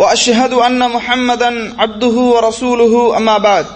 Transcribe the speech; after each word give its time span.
وأشهد 0.00 0.52
أن 0.52 0.90
محمدا 0.90 1.80
عبده 1.80 2.16
ورسوله 2.32 3.16
أما 3.16 3.38
بعد. 3.38 3.66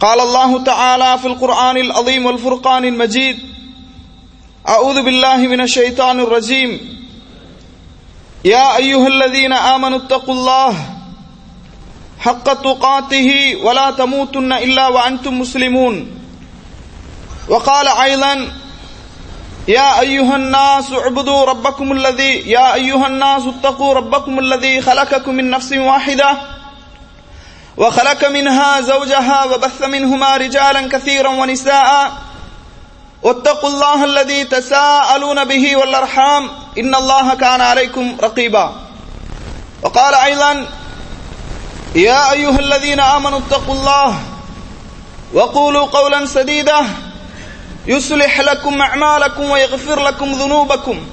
قال 0.00 0.20
الله 0.20 0.64
تعالى 0.64 1.18
في 1.18 1.26
القرآن 1.26 1.76
العظيم 1.76 2.26
والفرقان 2.26 2.84
المجيد 2.84 3.38
أعوذ 4.68 5.02
بالله 5.02 5.36
من 5.36 5.60
الشيطان 5.60 6.20
الرجيم. 6.20 6.70
يا 8.44 8.76
أيها 8.76 9.06
الذين 9.06 9.52
آمنوا 9.52 9.98
اتقوا 9.98 10.34
الله 10.34 10.74
حق 12.18 12.52
تقاته 12.62 13.56
ولا 13.62 13.90
تموتن 13.90 14.52
إلا 14.52 14.88
وأنتم 14.88 15.40
مسلمون. 15.40 16.10
وقال 17.48 17.88
أيضا 17.88 18.52
يا 19.68 20.00
أيها 20.00 20.36
الناس 20.36 20.92
اعبدوا 20.92 21.44
ربكم 21.44 21.92
الذي 21.92 22.50
يا 22.50 22.74
أيها 22.74 23.06
الناس 23.06 23.42
اتقوا 23.46 23.94
ربكم 23.94 24.38
الذي 24.38 24.80
خلقكم 24.80 25.34
من 25.34 25.50
نفس 25.50 25.72
واحدة 25.72 26.36
وخلق 27.76 28.28
منها 28.28 28.80
زوجها 28.80 29.44
وبث 29.44 29.82
منهما 29.82 30.36
رجالا 30.36 30.88
كثيرا 30.88 31.28
ونساء 31.28 32.12
واتقوا 33.22 33.68
الله 33.70 34.04
الذي 34.04 34.44
تساءلون 34.44 35.44
به 35.44 35.76
والأرحام 35.76 36.50
إن 36.78 36.94
الله 36.94 37.34
كان 37.34 37.60
عليكم 37.60 38.16
رقيبا 38.22 38.72
وقال 39.82 40.14
أيضا 40.14 40.66
يا 41.94 42.32
أيها 42.32 42.58
الذين 42.58 43.00
آمنوا 43.00 43.38
اتقوا 43.38 43.74
الله 43.74 44.18
وقولوا 45.34 45.86
قولا 45.86 46.26
سديدا 46.26 46.86
يصلح 47.86 48.40
لكم 48.40 48.82
أعمالكم 48.82 49.50
ويغفر 49.50 50.02
لكم 50.02 50.32
ذنوبكم. 50.32 51.06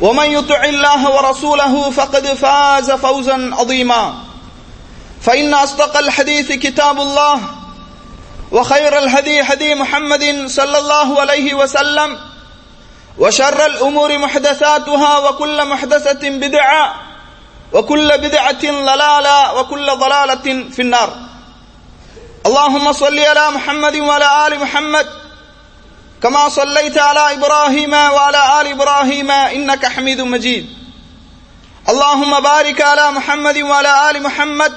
ومن 0.00 0.24
يطع 0.30 0.64
الله 0.64 1.10
ورسوله 1.10 1.90
فقد 1.90 2.26
فاز 2.26 2.90
فوزا 2.90 3.50
عظيما. 3.58 4.14
فإن 5.22 5.54
أصدق 5.54 5.96
الحديث 5.96 6.52
كتاب 6.52 7.00
الله 7.00 7.40
وخير 8.52 8.98
الهدي 8.98 9.40
هدي 9.40 9.74
محمد 9.74 10.44
صلى 10.46 10.78
الله 10.78 11.20
عليه 11.20 11.54
وسلم 11.54 12.18
وشر 13.18 13.66
الأمور 13.66 14.18
محدثاتها 14.18 15.18
وكل 15.18 15.64
محدثة 15.64 16.28
بدعة 16.30 16.94
وكل 17.72 18.18
بدعة 18.18 18.62
ضلالة 18.62 19.54
وكل 19.54 19.86
ضلالة 19.86 20.70
في 20.70 20.82
النار. 20.82 21.16
اللهم 22.46 22.92
صل 22.92 23.18
على 23.18 23.50
محمد 23.50 23.96
وعلى 23.96 24.46
آل 24.46 24.60
محمد 24.60 25.06
كما 26.21 26.49
صليت 26.49 26.97
على 26.99 27.33
إبراهيم 27.33 27.93
وعلى 27.93 28.41
آل 28.61 28.67
إبراهيم 28.67 29.29
إنك 29.31 29.85
حميد 29.87 30.21
مجيد 30.23 30.65
اللهم 31.87 32.39
بارك 32.41 32.81
على 32.81 33.11
محمد 33.11 33.57
وعلى 33.59 34.09
آل 34.09 34.23
محمد 34.23 34.73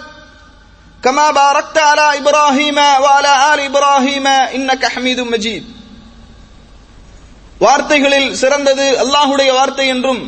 كما 1.02 1.30
باركت 1.32 1.78
على 1.80 2.18
إبراهيم 2.18 2.78
وعلى 3.04 3.32
آل 3.52 3.60
إبراهيم 3.60 4.26
إنك 4.56 4.82
حميد 4.86 5.20
مجيد 5.22 5.64
வார்த்தைகளில் 7.60 8.28
சிறந்தது 8.34 8.86
அல்லாஹுடைய 9.02 9.50
வார்த்தை 9.52 9.86
என்றும் 9.94 10.22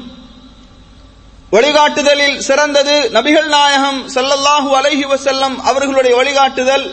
வழிகாட்டுதலில் 1.53 2.37
சிறந்தது 2.49 2.97
நபிகள் 3.17 3.49
நாயகம் 3.55 4.01
சல்லல்லாஹு 4.15 4.71
அலைஹி 4.81 5.07
வசல்லம் 5.13 5.57
அவர்களுடைய 5.71 6.13
வழிகாட்டுதல் 6.21 6.87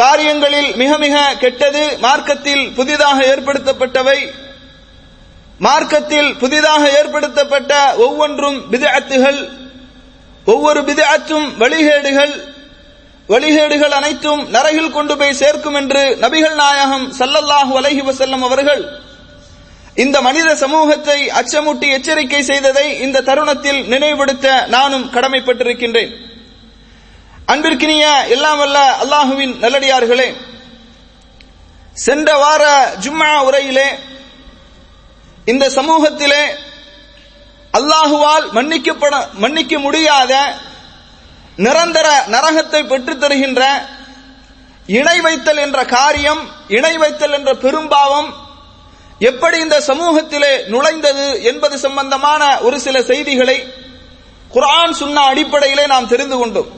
காரியங்களில் 0.00 0.70
மிக 0.80 0.92
மிக 1.04 1.16
கெட்டது 1.42 1.82
மார்க்கத்தில் 2.06 2.64
புதிதாக 2.78 3.18
ஏற்படுத்தப்பட்டவை. 3.32 4.18
மார்க்கத்தில் 5.66 6.30
புதிதாக 6.42 6.82
ஏற்படுத்தப்பட்ட 7.00 7.72
ஒவ்வொன்றும் 8.06 8.58
பிதாத்துகள் 8.72 9.40
ஒவ்வொரு 10.52 10.80
பிதாத்தும் 10.88 11.46
வழிகேடுகள் 11.62 12.34
வழிகேடுகள் 13.28 13.94
அனைத்தும் 13.98 14.42
நரகில் 14.54 14.94
கொண்டு 14.96 15.14
போய் 15.20 15.38
சேர்க்கும் 15.42 15.76
என்று 15.80 16.02
நபிகள் 16.24 16.56
நாயகம் 16.62 17.06
சல்லல்லாஹு 17.18 17.72
அலஹி 17.80 18.02
வசல்லம் 18.10 18.44
அவர்கள் 18.48 18.82
இந்த 20.04 20.16
மனித 20.26 20.50
சமூகத்தை 20.64 21.18
அச்சமூட்டி 21.40 21.88
எச்சரிக்கை 21.96 22.42
செய்ததை 22.42 22.86
இந்த 23.06 23.22
தருணத்தில் 23.28 23.80
நினைவுபடுத்த 23.92 24.66
நானும் 24.74 25.06
கடமைப்பட்டிருக்கின்றேன். 25.14 26.12
அன்பிற்கினிய 27.48 28.04
எல்லாம் 28.34 28.58
வல்ல 28.58 28.78
அல்லாஹுவின் 29.02 29.54
நல்லடியார்களே 29.62 30.28
சென்ற 31.96 32.28
வார 32.36 32.62
ஜும்மா 33.04 33.30
உரையிலே 33.48 33.88
இந்த 35.44 35.64
சமூகத்திலே 35.78 36.44
அல்லாஹுவால் 37.74 38.46
மன்னிக்கப்பட 38.56 39.14
மன்னிக்க 39.42 39.78
முடியாத 39.78 40.32
நிரந்தர 41.56 42.06
நரகத்தை 42.34 42.80
பெற்றுத் 42.92 43.22
தருகின்ற 43.22 43.62
இணை 44.98 45.16
வைத்தல் 45.20 45.60
என்ற 45.66 45.78
காரியம் 45.96 46.42
இணை 46.68 46.94
வைத்தல் 47.02 47.36
என்ற 47.38 47.50
பெரும்பாவம் 47.64 48.30
எப்படி 49.20 49.56
இந்த 49.58 49.76
சமூகத்திலே 49.90 50.52
நுழைந்தது 50.72 51.26
என்பது 51.50 51.76
சம்பந்தமான 51.78 52.42
ஒரு 52.60 52.78
சில 52.80 52.96
செய்திகளை 53.02 53.58
குரான் 54.50 54.96
சுன்னா 55.00 55.22
அடிப்படையிலே 55.32 55.84
நாம் 55.86 56.10
தெரிந்து 56.12 56.36
கொண்டோம். 56.38 56.70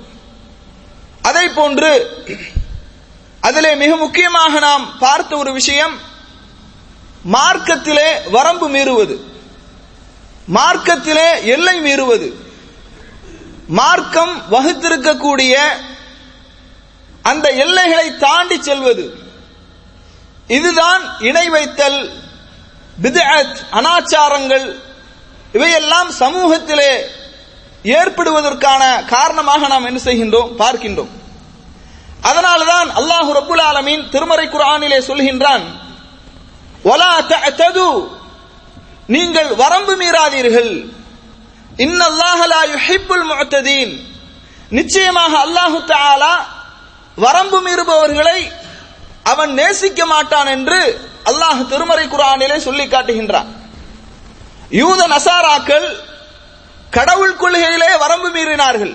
அதை 1.28 1.48
போன்று 1.48 1.91
அதிலே 3.41 3.75
மிக 3.75 3.97
முக்கியமாக 3.97 4.59
நாம் 4.59 4.98
பார்த்த 4.98 5.37
ஒரு 5.37 5.53
விஷயம் 5.53 5.94
மார்க்கத்திலே 7.32 8.31
வரம்பு 8.31 8.69
மீறுவது. 8.69 9.16
மார்க்கத்திலே 10.54 11.28
எல்லை 11.44 11.76
மீறுவது. 11.81 12.28
மார்க்கம் 13.69 14.34
வகுத்திருக்கக்கூடிய 14.50 15.54
அந்த 17.22 17.48
எல்லைகளை 17.48 18.16
தாண்டி 18.16 18.62
செல்வது. 18.62 19.04
இதுதான் 20.47 21.03
இணை 21.20 21.48
வைத்தல் 21.48 22.00
அனாச்சாரங்கள் 23.70 24.66
இவையெல்லாம் 25.53 26.10
சமூகத்திலே 26.10 26.91
ஏற்படுவதற்கான 27.82 29.04
காரணமாக 29.04 29.66
நாம் 29.66 29.84
என்ன 29.84 30.00
செய்கின்றோம்? 30.04 30.50
பார்க்கின்றோம். 30.59 31.12
அதனால்தான் 32.22 32.88
அல்லாஹு 32.91 33.31
ரபுல் 33.41 33.62
ஆலமீன் 33.62 34.09
திருமறை 34.09 34.48
குரானிலே 34.48 34.98
சொல்கின்றான் 34.98 35.64
நீங்கள் 39.06 39.54
வரம்பு 39.54 39.97
மீறாதீர்கள். 39.97 40.72
இன்னல்லாஹலாயுஹிப்புல் 41.76 43.25
நிச்சயமாக 44.70 45.32
அல்லாஹு 45.47 45.84
தாலா 45.86 46.34
வரம்பு 47.16 47.59
மீறுபவர்களை 47.60 48.50
அவன் 49.22 49.53
நேசிக்க 49.53 50.06
மாட்டான் 50.06 50.47
என்று 50.47 51.10
அல்லாஹ் 51.25 51.66
திருமறை 51.66 52.06
குரானிலே 52.06 52.56
சொல்லி 52.56 52.84
காட்டுகின்றான். 52.86 53.47
யூத 54.70 55.06
நசாராக்கள் 55.06 55.88
கடவுள் 56.91 57.25
கொள்கையிலே 57.42 57.91
வரம்பு 58.04 58.28
மீறினார்கள். 58.36 58.94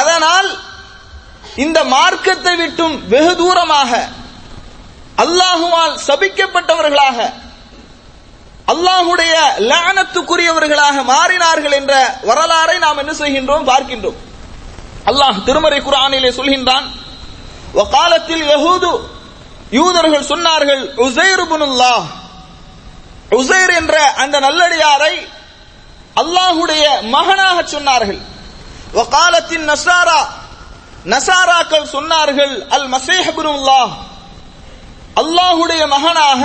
அதனால் 0.00 0.48
இந்த 1.64 1.78
மார்க்கத்தை 1.94 2.54
விட்டும் 2.60 2.94
வெகு 3.12 3.32
தூரமாக 3.40 3.92
அல்லாஹுவால் 5.24 5.96
சபிக்கப்பட்டவர்களாக 6.08 7.18
அல்லாஹுடைய 8.72 9.34
லானத்துக்குரியவர்களாக 9.70 10.96
மாறினார்கள் 11.12 11.74
என்ற 11.80 11.94
வரலாறை 12.28 12.76
நாம் 12.84 13.00
என்ன 13.02 13.12
செய்கின்றோம் 13.22 13.68
பார்க்கின்றோம். 13.70 14.18
அல்லாஹ் 15.10 15.38
திருமறை 15.48 15.80
குரானிலே 15.88 16.30
சொல்கின்றான் 16.38 16.86
காலத்தில் 17.94 18.44
யஹூது 18.52 18.90
யூதர்கள் 19.78 20.28
சொன்னார்கள் 20.32 20.82
உசைர் 21.04 21.48
புனுல்லா 21.50 21.94
உசைர் 23.38 23.72
என்ற 23.80 23.94
அந்த 24.22 24.36
நல்லடியாரை 24.46 25.14
அல்லாஹுடைய 26.20 26.84
மகனாக 27.16 27.58
சொன்னார்கள். 27.74 28.20
வகாலத்தின் 28.98 29.66
நசாரா 29.72 30.20
நசாராக்கள் 31.12 31.92
சொன்னார்கள் 31.96 32.54
அல் 32.76 32.88
மசேஹபுல்லாஹ் 32.94 33.92
அல்லாஹுடைய 35.22 35.82
மகனாக 35.94 36.42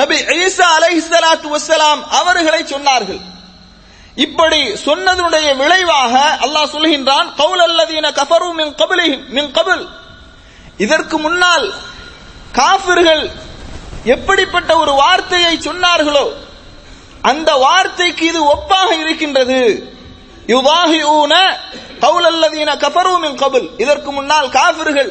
நபி 0.00 0.16
ஈசா 0.42 0.66
அலைஹிஸ்ஸலாத்து 0.78 1.48
வஸ்ஸலாம் 1.54 2.00
அவர்களை 2.20 2.62
சொன்னார்கள். 2.74 3.20
இப்படி 4.24 4.60
சொன்னதனுடைய 4.86 5.46
விளைவாக 5.60 6.14
அல்லாஹ் 6.44 6.72
சொல்கின்றான் 6.74 7.28
கவுல் 7.40 7.62
அல்லதீன 7.68 8.06
கஃபரு 8.18 8.48
மின் 8.60 8.74
கபிலி 8.80 9.08
மின் 9.36 9.50
கபில். 9.58 9.84
இதற்கு 10.84 11.16
முன்னால் 11.26 11.66
காஃபிர்கள் 12.58 13.24
எப்படிப்பட்ட 14.14 14.70
ஒரு 14.82 14.92
வார்த்தையை 15.02 15.54
சொன்னார்களோ 15.68 16.26
அந்த 17.30 17.50
வார்த்தைக்கு 17.64 18.24
இது 18.30 18.40
ஒப்பாக 18.54 18.90
இருக்கின்றது. 19.02 19.60
யுவாஹி 20.54 21.00
ஊன 21.16 21.34
கவுலல்லதீன 22.04 22.70
கபரூமின் 22.84 23.38
கபுல். 23.42 23.68
இதற்கு 23.84 24.10
முன்னால் 24.16 24.48
காபிர்கள் 24.58 25.10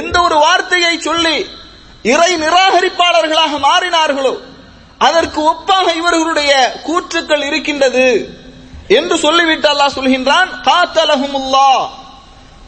எந்த 0.00 0.16
ஒரு 0.26 0.36
வார்த்தையை 0.46 0.94
சொல்லி 1.08 1.36
இறை 2.12 2.30
நிராகரிப்பாளர்களாக 2.44 3.52
மாறினார்களோ 3.68 4.34
அதற்கு 5.06 5.40
ஒப்பாக 5.52 5.86
இவர்களுடைய 6.00 6.52
கூற்றுக்கள் 6.86 7.44
இருக்கின்றது 7.48 8.08
என்று 8.98 9.16
சொல்லிவிட்டு 9.24 9.68
அல்லாஹ் 9.72 9.96
சொல்கின்றான் 9.98 10.50
காத்தலஹுமுல்லா 10.68 11.70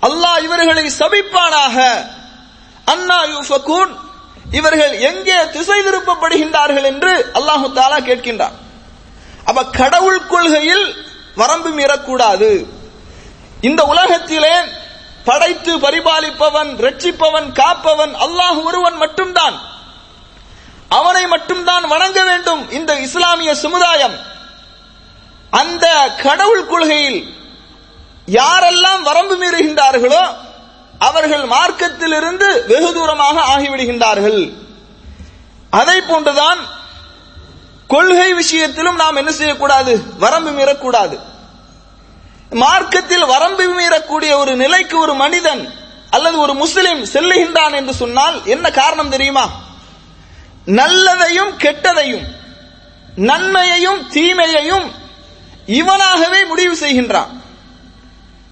அல்லாஹ் 0.08 0.38
இவர்களை 0.46 0.84
சபிப்பானாக. 1.00 1.76
அண்ணா 2.92 3.18
யூஃபகூன். 3.34 3.92
இவர்கள் 4.58 4.94
எங்கே 5.10 5.36
திசை 5.54 5.78
திருப்பப்படுகின்றார்கள் 5.86 6.86
என்று 6.92 7.12
அல்லாஹு 7.38 7.66
தாலா 7.78 7.98
கேட்கின்றான். 8.08 8.56
அப்ப 9.48 9.64
கடவுள் 9.80 10.26
கொள்கையில் 10.32 10.86
வரம்பு 11.40 11.70
மீறக்கூடாது. 11.78 12.50
இந்த 13.68 13.82
உலகத்திலே 13.92 14.54
படைத்து 15.28 15.72
பரிபாலிப்பவன் 15.84 16.70
ரட்சிப்பவன் 16.86 17.48
காப்பவன் 17.60 18.14
அல்லாஹ் 18.24 18.58
ஒருவன் 18.68 18.96
மட்டும்தான். 19.02 19.56
அவனை 20.98 21.24
மட்டும்தான் 21.34 21.84
வணங்க 21.94 22.20
வேண்டும் 22.30 22.62
இந்த 22.78 22.92
இஸ்லாமிய 23.06 23.52
சமுதாயம். 23.64 24.16
அந்த 25.60 25.86
கடவுள் 26.22 26.66
கொள்கையில் 26.72 27.20
யாரெல்லாம் 28.38 29.02
வரம்பு 29.08 29.34
மீறுகின்றார்களோ 29.42 30.24
அவர்கள் 31.08 31.44
மார்க்கத்திலிருந்து 31.44 32.48
வெகு 32.66 32.90
தூரமாக 32.94 33.36
ஆகிவிடுகின்றார்கள். 33.54 34.40
அதை 35.70 36.00
போன்றுதான் 36.00 36.60
கொள்கை 37.86 38.34
விஷயத்திலும் 38.34 38.96
நாம் 38.96 39.16
என்ன 39.16 39.32
செய்யக்கூடாது? 39.32 39.92
வரம்பு 40.18 40.50
மீறக்கூடாது. 40.50 41.18
மார்க்கத்தில் 42.50 43.24
வரம்பு 43.24 43.64
மீறக்கூடிய 43.78 44.32
ஒரு 44.36 44.56
நிலைக்கு 44.56 44.98
ஒரு 44.98 45.14
மனிதன் 45.14 45.74
அல்லது 46.10 46.38
ஒரு 46.38 46.54
முஸ்லிம் 46.54 47.04
செல்லுகின்றான் 47.04 47.74
என்று 47.74 47.94
சொன்னால் 47.94 48.46
என்ன 48.46 48.70
காரணம் 48.70 49.12
தெரியுமா? 49.14 49.50
நல்லதையும் 50.66 51.52
கெட்டதையும் 51.58 52.26
நன்மையையும் 53.16 54.00
தீமையையும் 54.10 54.86
இவனாகவே 55.66 56.46
முடிவு 56.46 56.74
செய்கின்றான். 56.74 57.41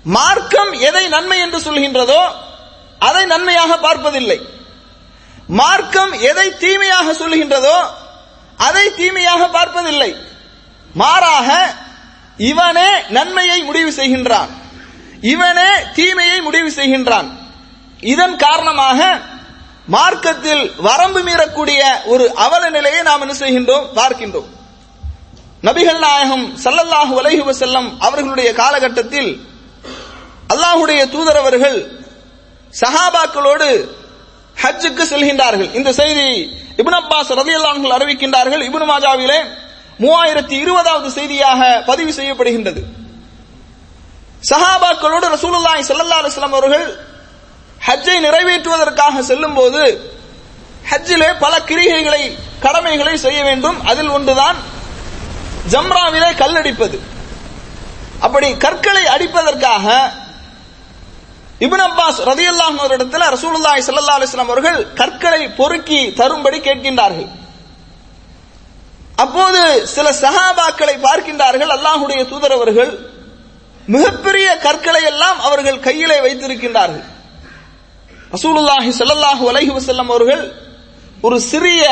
மார்க்கம் 0.05 0.73
எதை 0.73 1.09
நன்மை 1.09 1.39
என்று 1.41 1.59
சொல்கின்றதோ 1.59 2.23
அதை 2.99 3.25
நன்மையாக 3.25 3.77
பார்ப்பதில்லை. 3.77 4.41
மார்க்கம் 5.47 6.13
எதை 6.13 6.57
தீமையாக 6.59 7.13
சொல்கின்றதோ 7.13 7.77
அதை 8.57 8.95
தீமையாக 8.95 9.49
பார்ப்பதில்லை. 9.49 10.17
மாறாக 10.95 11.75
இவனே 12.37 12.91
நன்மையை 13.09 13.63
முடிவு 13.63 13.91
செய்கின்றான். 13.93 14.49
இவனே 15.21 15.71
தீமையை 15.95 16.41
முடிவு 16.41 16.71
செய்கின்றான். 16.71 17.29
இதன் 18.01 18.37
காரணமாக 18.37 19.21
மார்க்கத்தில் 19.87 20.75
வரம்பு 20.77 21.21
மீறக்கூடிய 21.21 21.81
ஒரு 22.05 22.35
அவல 22.35 22.71
நிலையை 22.71 23.03
நாம் 23.03 23.21
என்ன 23.21 23.35
செய்கின்றோம்? 23.35 23.87
பார்க்கின்றோம். 23.95 24.49
நபிகள் 25.63 25.99
நாயகம் 25.99 26.57
சல்லல்லாஹு 26.65 27.15
அலைஹி 27.21 27.53
செல்லம் 27.53 27.99
அவர்களுடைய 27.99 28.53
காலகட்டத்தில் 28.53 29.50
அல்லாஹுடைய 30.53 31.01
தூதர் 31.15 31.41
அவர்கள் 31.43 31.79
சஹாபாக்களோடு 32.83 33.69
ஹஜ்ஜுக்கு 34.63 35.05
செல்கின்றார்கள். 35.13 35.71
இந்த 35.79 35.91
செய்தி 36.01 36.29
இபுன் 36.81 36.99
அப்பாஸ் 37.01 37.31
ரலியல்லாஹு 37.41 37.93
அறிவிக்கின்றார்கள். 37.97 38.63
இபுன் 38.69 38.87
மாஜாவிலே 38.93 39.41
மூவாயிரத்தி 40.03 40.57
இருபதாவது 40.65 41.09
செய்தியாக 41.19 41.61
பதிவு 41.91 42.13
செய்யப்படுகின்றது. 42.19 42.81
சஹாபாக்களோடு 44.51 45.27
ரசூலுல்லாய் 45.37 45.87
ஸல்லல்லாஹு 45.89 46.23
அலைஹி 46.23 46.53
அவர்கள் 46.59 46.87
ஹஜ்ஜை 47.89 48.17
நிறைவேற்றுவதற்காக 48.27 49.15
செல்லும் 49.31 49.57
போது 49.59 49.83
ஹஜ்ஜிலே 50.91 51.29
பல 51.45 51.55
கிரிகைகளை 51.71 52.23
கடமைகளை 52.65 53.15
செய்ய 53.27 53.41
வேண்டும். 53.49 53.79
அதில் 53.91 54.11
ஒன்றுதான் 54.17 54.59
ஜம்ராவிலே 55.73 56.31
கல்லடிப்பது. 56.43 56.99
அப்படி 58.27 58.49
கற்களை 58.65 59.05
அடிப்பதற்காக 59.15 59.87
இபின் 61.65 61.85
அப்பாஸ் 61.89 62.19
ரதி 62.31 62.47
அல்லாஹ் 62.53 62.77
இடத்துல 62.97 63.23
ரசூலுல்லாய் 63.37 63.83
சல்லா 63.89 64.17
அலிஸ்லாம் 64.19 64.53
அவர்கள் 64.53 64.79
கற்களை 65.01 65.43
பொறுக்கி 65.59 66.01
தரும்படி 66.21 66.59
கேட்கின்றார்கள். 66.69 67.29
அப்போது 69.25 69.63
சில 69.95 70.07
சஹாபாக்களை 70.25 70.95
பார்க்கின்றார்கள். 71.07 71.73
அல்லாஹுடைய 71.77 72.21
தூதர் 72.31 72.57
அவர்கள் 72.59 72.93
மிகப்பெரிய 73.95 74.49
கற்களை 74.67 75.03
எல்லாம் 75.13 75.39
அவர்கள் 75.49 75.85
கையிலே 75.87 76.19
வைத்திருக்கின்றார்கள். 76.27 77.05
ரசூலுல்லாஹி 78.37 78.91
ஸல்லல்லாஹு 79.01 79.45
அலஹி 79.53 79.73
வசல்லம் 79.79 80.11
அவர்கள் 80.15 80.43
ஒரு 81.27 81.37
சிறிய 81.51 81.83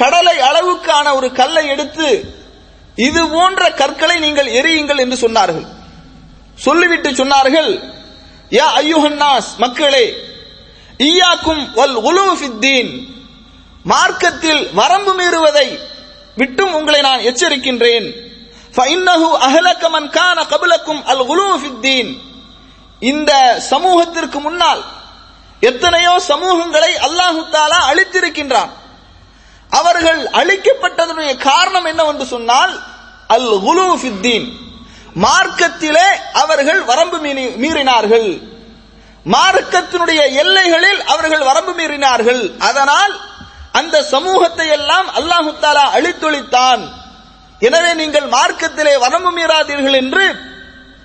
கடலை 0.00 0.36
அளவுக்கான 0.50 1.06
ஒரு 1.18 1.28
கல்லை 1.40 1.64
எடுத்து 1.74 2.08
இது 3.06 3.20
போன்ற 3.34 3.62
கற்களை 3.80 4.16
நீங்கள் 4.26 4.48
எரியுங்கள் 4.60 5.02
என்று 5.04 5.16
சொன்னார்கள். 5.24 5.66
சொல்லிவிட்டு 6.66 7.10
சொன்னார்கள் 7.20 7.70
யா 8.52 8.66
ஐயுஹன்னாஸ் 8.80 9.50
மக்களே 9.58 10.04
ஈயாக்கும் 11.02 11.62
வல் 11.78 11.96
உலுஃபித்தீன் 12.08 12.92
மார்க்கத்தில் 13.84 14.62
வரம்பு 14.74 15.12
மீறுவதை 15.20 15.68
விட்டும் 16.36 16.74
உங்களை 16.74 17.00
நான் 17.02 17.24
எச்சரிக்கின்றேன் 17.28 18.06
ஃபைன்னஹு 18.74 19.30
அஹலக 19.46 19.88
மன் 19.90 20.10
கான 20.10 20.44
கபலக்கும் 20.52 21.02
அல் 21.12 21.24
உலுஃபித்தீன் 21.26 22.12
இந்த 23.02 23.32
சமூகத்திற்கு 23.70 24.38
முன்னால் 24.40 24.82
எத்தனையோ 25.62 26.14
சமூகங்களை 26.30 26.92
அல்லாஹு 27.06 27.40
தாலா 27.52 27.80
அழித்திருக்கின்றான் 27.90 28.72
அவர்கள் 29.70 30.22
அழிக்கப்பட்டதனுடைய 30.40 31.34
காரணம் 31.44 31.86
என்னவென்று 31.86 32.26
சொன்னால் 32.26 32.72
அல் 33.30 33.52
ஹுலூஃபித்தீன் 33.66 34.46
மார்க்கத்திலே 35.14 36.32
அவர்கள் 36.32 36.82
வரம்பு 36.82 37.16
மீறி- 37.16 37.56
மீறினார்கள். 37.56 38.42
மார்க்கத்தினுடைய 39.32 40.32
எல்லைகளில் 40.32 41.04
அவர்கள் 41.04 41.42
வரம்பு 41.42 41.72
மீறினார்கள். 41.72 42.58
அதனால் 42.58 43.20
அந்த 43.72 44.02
சமூகத்தை 44.02 44.68
எல்லாம் 44.68 45.08
அல்லாஹு 45.08 45.54
தாலா 45.60 45.88
அழித்தொழித்தான். 45.94 46.88
எனவே 47.58 47.94
நீங்கள் 47.94 48.28
மார்க்கத்திலே 48.28 48.98
வரம்பு 48.98 49.38
மீறாதீர்கள் 49.38 49.94
என்று 49.94 50.34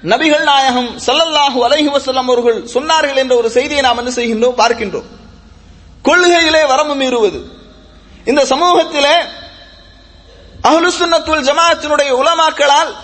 நபிகள் 0.04 0.44
நாயகம் 0.44 1.00
சல்லல்லாஹு 1.06 1.64
அலஹி 1.64 1.90
வசல்லம் 1.90 2.32
அவர்கள் 2.32 2.64
சொன்னார்கள் 2.74 3.16
என்ற 3.16 3.36
ஒரு 3.36 3.50
செய்தியை 3.50 3.82
நாம் 3.82 3.98
என்ன 3.98 4.10
செய்கின்றோம்? 4.10 4.60
பார்க்கின்றோம். 4.60 5.06
கொள்கையிலே 6.04 6.66
வரம்பு 6.66 6.96
மீறுவது. 6.96 7.42
இந்த 8.26 8.46
சமூகத்திலே 8.46 9.14
அஹ்லுசுன்னத்துல் 10.64 11.42
ஜமாத்தினுடைய 11.42 12.10
உலமாக்களால் 12.10 12.96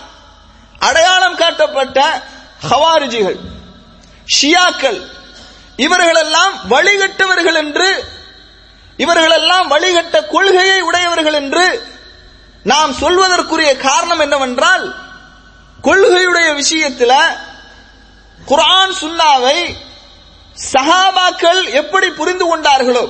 அடையாளம் 0.84 1.40
காட்டப்பட்ட 1.42 1.98
ஹவாரிஜிகள் 2.70 3.38
ஷியாக்கள். 4.34 5.00
இவர்களெல்லாம் 5.76 6.54
வழிகட்டவர்கள் 6.70 7.58
என்று 7.62 7.88
இவர்களெல்லாம் 8.96 9.66
வழிகட்ட 9.70 10.16
கொள்கையை 10.34 10.78
உடையவர்கள் 10.80 11.38
என்று 11.40 11.64
நாம் 12.62 12.92
சொல்வதற்குரிய 13.00 13.70
காரணம் 13.86 14.22
என்னவென்றால் 14.24 14.84
கொள்கையுடைய 15.82 16.48
விஷயத்தில் 16.54 17.18
குரான் 18.50 18.94
சுன்னாவை 19.02 19.58
சஹாபாக்கள் 20.72 21.60
எப்படி 21.80 22.08
புரிந்து 22.20 22.44
கொண்டார்களோ 22.46 23.04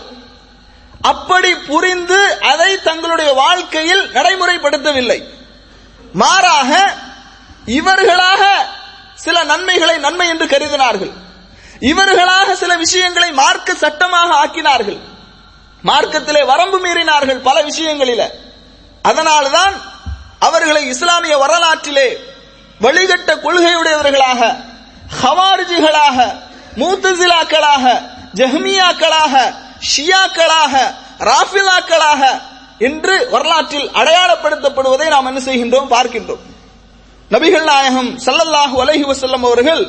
அப்படி 1.10 1.50
புரிந்து 1.70 2.20
அதை 2.52 2.70
தங்களுடைய 2.82 3.30
வாழ்க்கையில் 3.42 4.04
நடைமுறைப்படுத்தவில்லை. 4.12 5.18
மாறாக 6.12 6.70
இவர்களாக 7.66 8.66
சில 9.14 9.44
நன்மைகளை 9.44 9.99
நன்மை 9.99 10.28
என்று 10.28 10.47
கருதினார்கள். 10.47 11.12
இவர்களாக 11.80 12.56
சில 12.56 12.76
விஷயங்களை 12.76 13.33
மார்க்க 13.33 13.75
சட்டமாக 13.75 14.47
ஆக்கினார்கள். 14.47 14.99
மார்க்கத்திலே 15.85 16.47
வரம்பு 16.47 16.78
மீறினார்கள் 16.78 17.42
பல 17.42 17.62
விஷயங்களில. 17.62 18.28
அதனால்தான் 19.02 19.75
அவர்களை 20.38 20.87
இஸ்லாமிய 20.87 21.37
வரலாற்றிலே 21.37 22.18
வழிகட்ட 22.80 23.35
கொள்கையுடையவர்களாக 23.35 24.64
ஹவாரிஜிகளாக 25.23 26.40
மூத்தசிலாக்களாக 26.76 28.02
ஜஹ்மியாக்களாக 28.35 29.54
ஷியாக்களாக 29.97 30.94
ராஃபிலாக்களாக 31.18 32.42
என்று 32.78 33.28
வரலாற்றில் 33.30 33.90
அடையாளப்படுத்தப்படுவதை 33.90 35.06
நாம் 35.06 35.26
என்ன 35.26 35.40
செய்கின்றோம்? 35.40 35.92
பார்க்கின்றோம். 35.92 36.53
நபிகள் 37.34 37.68
நாயகம் 37.72 38.10
சல்லல்லாஹு 38.26 38.76
அலஹி 38.84 39.04
வசல்லம் 39.10 39.44
அவர்கள் 39.48 39.84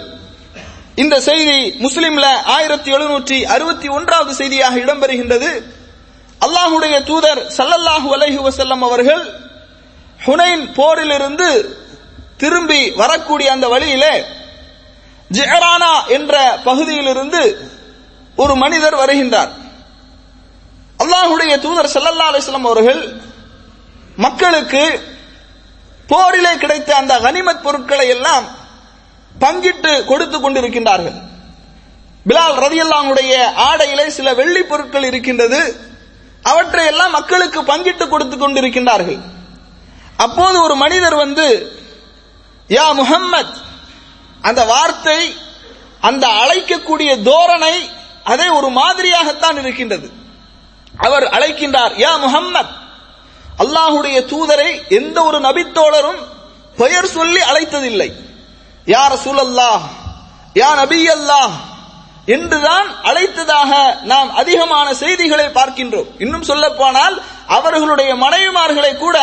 இந்த 1.03 1.15
செய்தி 1.29 1.57
முஸ்லிம்ல 1.85 2.25
ஆயிரத்தி 2.55 2.89
எழுநூற்றி 2.97 3.37
அறுபத்தி 3.55 3.87
ஒன்றாவது 3.97 4.31
செய்தியாக 4.41 4.75
இடம்பெறுகின்றது. 4.83 5.49
அல்லாஹுடைய 6.45 6.95
தூதர் 7.09 7.41
சல்லல்லாஹு 7.57 8.07
அலஹி 8.17 8.39
வசல்லம் 8.47 8.83
அவர்கள் 8.87 9.23
ஹுனைன் 10.25 10.63
போரிலிருந்து 10.77 11.49
திரும்பி 12.41 12.81
வரக்கூடிய 13.01 13.47
அந்த 13.55 13.67
வழியிலே 13.73 14.13
ஜெஹரானா 15.37 15.93
என்ற 16.17 16.35
பகுதியிலிருந்து 16.67 17.41
ஒரு 18.43 18.53
மனிதர் 18.63 18.97
வருகின்றார். 19.01 19.51
அல்லாஹுடைய 21.03 21.53
தூதர் 21.65 21.93
சல்லல்லா 21.95 22.29
அலிஸ்லாம் 22.31 22.69
அவர்கள் 22.71 23.01
மக்களுக்கு 24.25 24.83
போரிலே 26.07 26.57
கிடைத்த 26.57 26.95
அந்த 26.95 27.19
கனிமத் 27.19 27.61
பொருட்களை 27.61 28.07
எல்லாம் 28.07 28.45
பங்கிட்டு 29.41 30.05
கொடுத்து 30.05 30.37
கொண்டிருக்கின்றார்கள். 30.39 31.17
பிலால் 32.27 32.59
ரதியல்லானுடைய 32.65 33.33
ஆடையிலே 33.55 34.07
சில 34.07 34.33
வெள்ளி 34.33 34.61
பொருட்கள் 34.61 35.03
இருக்கின்றது. 35.03 35.79
அவற்றை 36.43 36.85
எல்லாம் 36.85 37.11
மக்களுக்கு 37.11 37.61
பங்கிட்டு 37.61 38.07
கொடுத்து 38.07 38.37
கொண்டிருக்கின்றார்கள். 38.37 39.19
அப்போது 40.17 40.63
ஒரு 40.63 40.75
மனிதர் 40.75 41.15
வந்து 41.15 41.77
யா 42.67 42.87
முஹம்மத் 43.01 43.55
அந்த 44.41 44.65
வார்த்தை 44.65 45.35
அந்த 45.99 46.27
அழைக்கக்கூடிய 46.27 47.21
தோரணை 47.21 47.89
அதே 48.23 48.47
ஒரு 48.47 48.69
மாதிரியாகத்தான் 48.69 49.57
இருக்கின்றது. 49.59 50.11
அவர் 50.97 51.23
அழைக்கின்றார் 51.23 51.93
யா 52.05 52.13
முஹம்மத் 52.25 52.73
அல்லாஹுடைய 53.63 54.17
தூதரை 54.31 54.69
எந்த 54.99 55.17
ஒரு 55.27 55.37
நபித்தோழரும் 55.47 56.21
பெயர் 56.81 57.13
சொல்லி 57.17 57.41
அழைத்ததில்லை. 57.51 58.09
யார் 58.93 59.13
ரசூலல்லாஹ் 59.15 59.83
யா 60.61 60.69
நபி 60.81 61.01
அல்லாஹ் 61.17 61.55
என்றுதான் 62.35 62.87
அழைத்ததாக 63.09 63.71
நாம் 64.11 64.29
அதிகமான 64.41 64.87
செய்திகளை 65.03 65.47
பார்க்கின்றோம். 65.57 66.07
இன்னும் 66.23 66.47
சொல்ல 66.49 66.65
போனால் 66.79 67.15
அவர்களுடைய 67.57 68.11
மனைவிமார்களை 68.23 68.93
கூட 69.03 69.17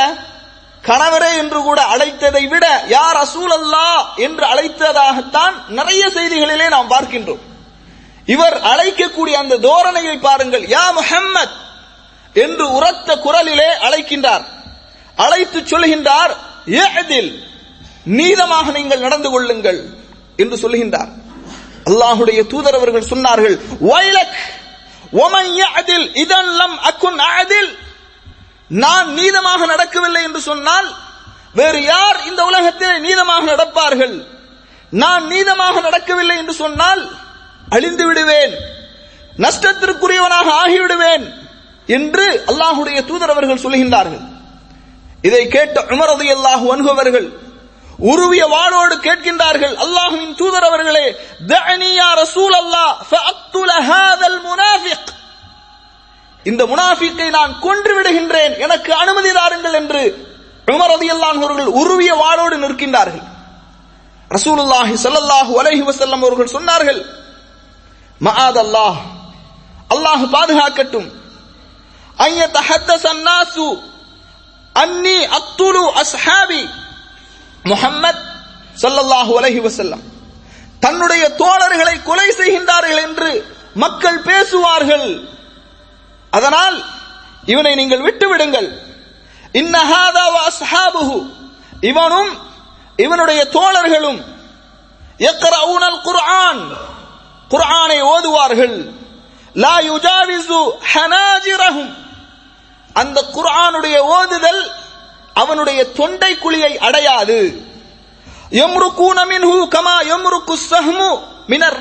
கணவரே 0.88 1.30
என்று 1.42 1.58
கூட 1.62 1.80
அழைத்ததை 1.94 2.44
விட 2.52 2.66
யார் 2.96 3.18
அசூல் 3.24 3.54
அல்லா 3.58 3.88
என்று 4.26 4.44
அழைத்ததாகத்தான் 4.52 5.54
நிறைய 5.78 6.02
செய்திகளிலே 6.16 6.66
நாம் 6.74 6.92
பார்க்கின்றோம். 6.94 7.42
இவர் 8.34 8.56
அழைக்கக்கூடிய 8.72 9.34
அந்த 9.42 9.58
தோரணையை 9.68 10.16
பாருங்கள். 10.26 10.64
யா 10.76 10.84
முஹம்மத் 10.98 11.54
என்று 12.32 12.72
உரத்த 12.72 13.16
குரலிலே 13.16 13.70
அழைக்கின்றார். 13.76 14.44
அழைத்து 15.16 15.60
சொல்கின்றார் 15.60 16.36
ஏதில் 16.66 17.44
நீதமாக 18.04 18.70
நீங்கள் 18.70 19.00
நடந்து 19.00 19.30
கொள்ளுங்கள் 19.30 19.84
என்று 20.36 20.56
சொல்கின்றார். 20.56 21.08
அல்லாஹுடைய 21.84 22.46
தூதர் 22.46 22.74
அவர்கள் 22.74 23.10
சொன்னார்கள் 23.10 23.60
"வைலக் 23.80 24.38
ஒமன் 25.12 25.52
யஅ்தில் 25.52 26.16
இதன் 26.16 26.46
லம் 26.46 26.76
அக்குன் 26.90 27.18
அஅதில்" 27.18 27.78
நான் 28.68 29.08
நீதமாக 29.14 29.66
நடக்கவில்லை 29.66 30.22
என்று 30.22 30.40
சொன்னால் 30.40 30.94
வேறு 31.54 31.82
யார் 31.82 32.26
இந்த 32.26 32.44
உலகத்திலே 32.44 32.98
நீதமாக 32.98 33.42
நடப்பார்கள்? 33.44 34.26
நான் 34.90 35.26
நீதமாக 35.26 35.80
நடக்கவில்லை 35.80 36.36
என்று 36.36 36.54
சொன்னால் 36.54 37.16
அழிந்து 37.68 38.06
விடுவேன் 38.06 38.54
நஷ்டத்திற்குரியவனாக 39.36 40.48
ஆகிவிடுவேன். 40.64 41.41
என்று 41.86 42.44
அல்லாஹுடைய 42.46 43.04
தூதர் 43.04 43.30
அவர்கள் 43.30 43.64
சொல்கின்றார்கள் 43.64 44.22
இதை 45.22 45.48
கேட்ட 45.48 45.80
உமரது 45.80 46.24
அல்லாஹு 46.36 46.66
அனுபவர்கள் 46.70 47.40
உருவிய 47.98 48.46
வாளோடு 48.46 48.94
கேட்கின்றார்கள். 48.94 49.74
அல்லாஹுவின் 49.84 50.34
தூதர் 50.34 50.64
அவர்களே 50.64 51.16
ரசூல் 52.22 52.54
அல்லாஹ் 52.62 52.96
முனாஃபிக். 54.48 55.10
இந்த 56.44 56.64
முனாஃபிக்கை 56.64 57.30
நான் 57.30 57.58
கொன்று 57.60 58.02
விடுகின்றேன். 58.02 58.58
எனக்கு 58.58 58.94
அனுமதி 58.94 59.32
தாருங்கள் 59.32 59.72
என்று 59.72 60.30
உமரது 60.66 61.08
அவர்கள் 61.18 61.66
உருவிய 61.66 62.14
வாளோடு 62.14 62.56
நிற்கின்றார்கள். 62.56 63.22
ரசூலுல்லாஹி 64.30 64.94
ஸல்லல்லாஹு 65.04 65.52
அலைஹி 65.60 65.82
வசல்லம் 65.82 66.22
அவர்கள் 66.24 66.54
சொன்னார்கள் 66.56 67.00
மஆத் 68.20 68.58
அல்லாஹ் 68.64 68.96
அல்லாஹ் 69.88 70.22
பாதுகாக்கட்டும். 70.32 71.21
ஐய 72.26 72.50
தஹத்தஸ் 72.52 73.06
அன்னாசு 73.06 73.66
அன்னி 74.72 75.18
அத்துலு 75.38 75.84
அஸ்ஹாபி 76.02 76.68
முஹம்மத் 77.64 78.22
சல்லல்லாஹு 78.82 79.32
அலஹி 79.40 79.60
வசல்லம் 79.68 80.02
தன்னுடைய 80.80 81.34
தோழர்களை 81.38 82.02
கொலை 82.02 82.28
செய்கின்றார்கள் 82.30 83.02
என்று 83.02 83.56
மக்கள் 83.74 84.18
பேசுவார்கள். 84.18 85.28
அதனால் 86.30 86.84
இவனை 87.46 87.74
நீங்கள் 87.74 88.00
விட்டுவிடுங்கள். 88.00 88.68
விடுங்கள் 89.52 90.38
அஸ்ஹாபுஹு. 90.48 91.18
இவனும் 91.80 92.38
இவனுடைய 92.96 93.48
தோழர்களும் 93.52 94.20
யக்ரவுனல் 95.18 96.00
குர்ஆன் 96.00 96.62
குர்ஆனை 97.50 97.98
ஓதுவார்கள். 98.02 98.76
லா 99.54 99.78
யுஜாவிசு 99.78 100.60
ஹனாஜிரஹும். 100.94 102.01
அந்த 102.92 103.18
குர்ஆனுடைய 103.34 103.96
ஓதுதல் 104.16 104.62
அவனுடைய 105.34 105.84
தொண்டை 105.84 106.32
குழியை 106.34 106.72
அடையாது. 106.76 107.38
கமா 109.74 109.96
மினர் 111.48 111.78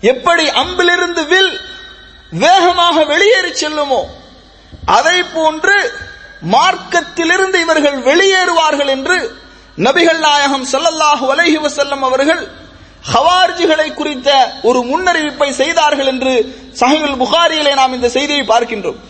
எப்படி 0.00 0.44
அம்பிலிருந்து 0.62 1.22
வில் 1.26 1.60
வேகமாக 2.30 3.04
வெளியேறி 3.04 3.52
செல்லுமோ 3.62 4.02
அதை 4.86 5.22
போன்று 5.22 5.76
மார்க்கத்திலிருந்து 6.54 7.54
இவர்கள் 7.54 7.96
வெளியேறுவார்கள் 8.02 8.90
என்று 8.96 9.16
நபிகள் 9.78 10.18
நாயகம் 10.18 10.66
சல்லல்லாஹு 10.72 11.26
அலஹி 11.34 11.58
வசல்லம் 11.66 12.04
அவர்கள் 12.08 12.42
ஹவார்ஜிகளை 13.12 13.94
குறித்த 13.94 14.28
ஒரு 14.62 14.80
முன்னறிவிப்பை 14.90 15.50
செய்தார்கள் 15.50 16.06
என்று 16.06 16.34
சஹீல் 16.80 17.20
புகாரியிலே 17.22 17.74
நாம் 17.74 17.92
இந்த 17.92 18.08
செய்தியை 18.08 18.44
பார்க்கின்றோம். 18.52 19.00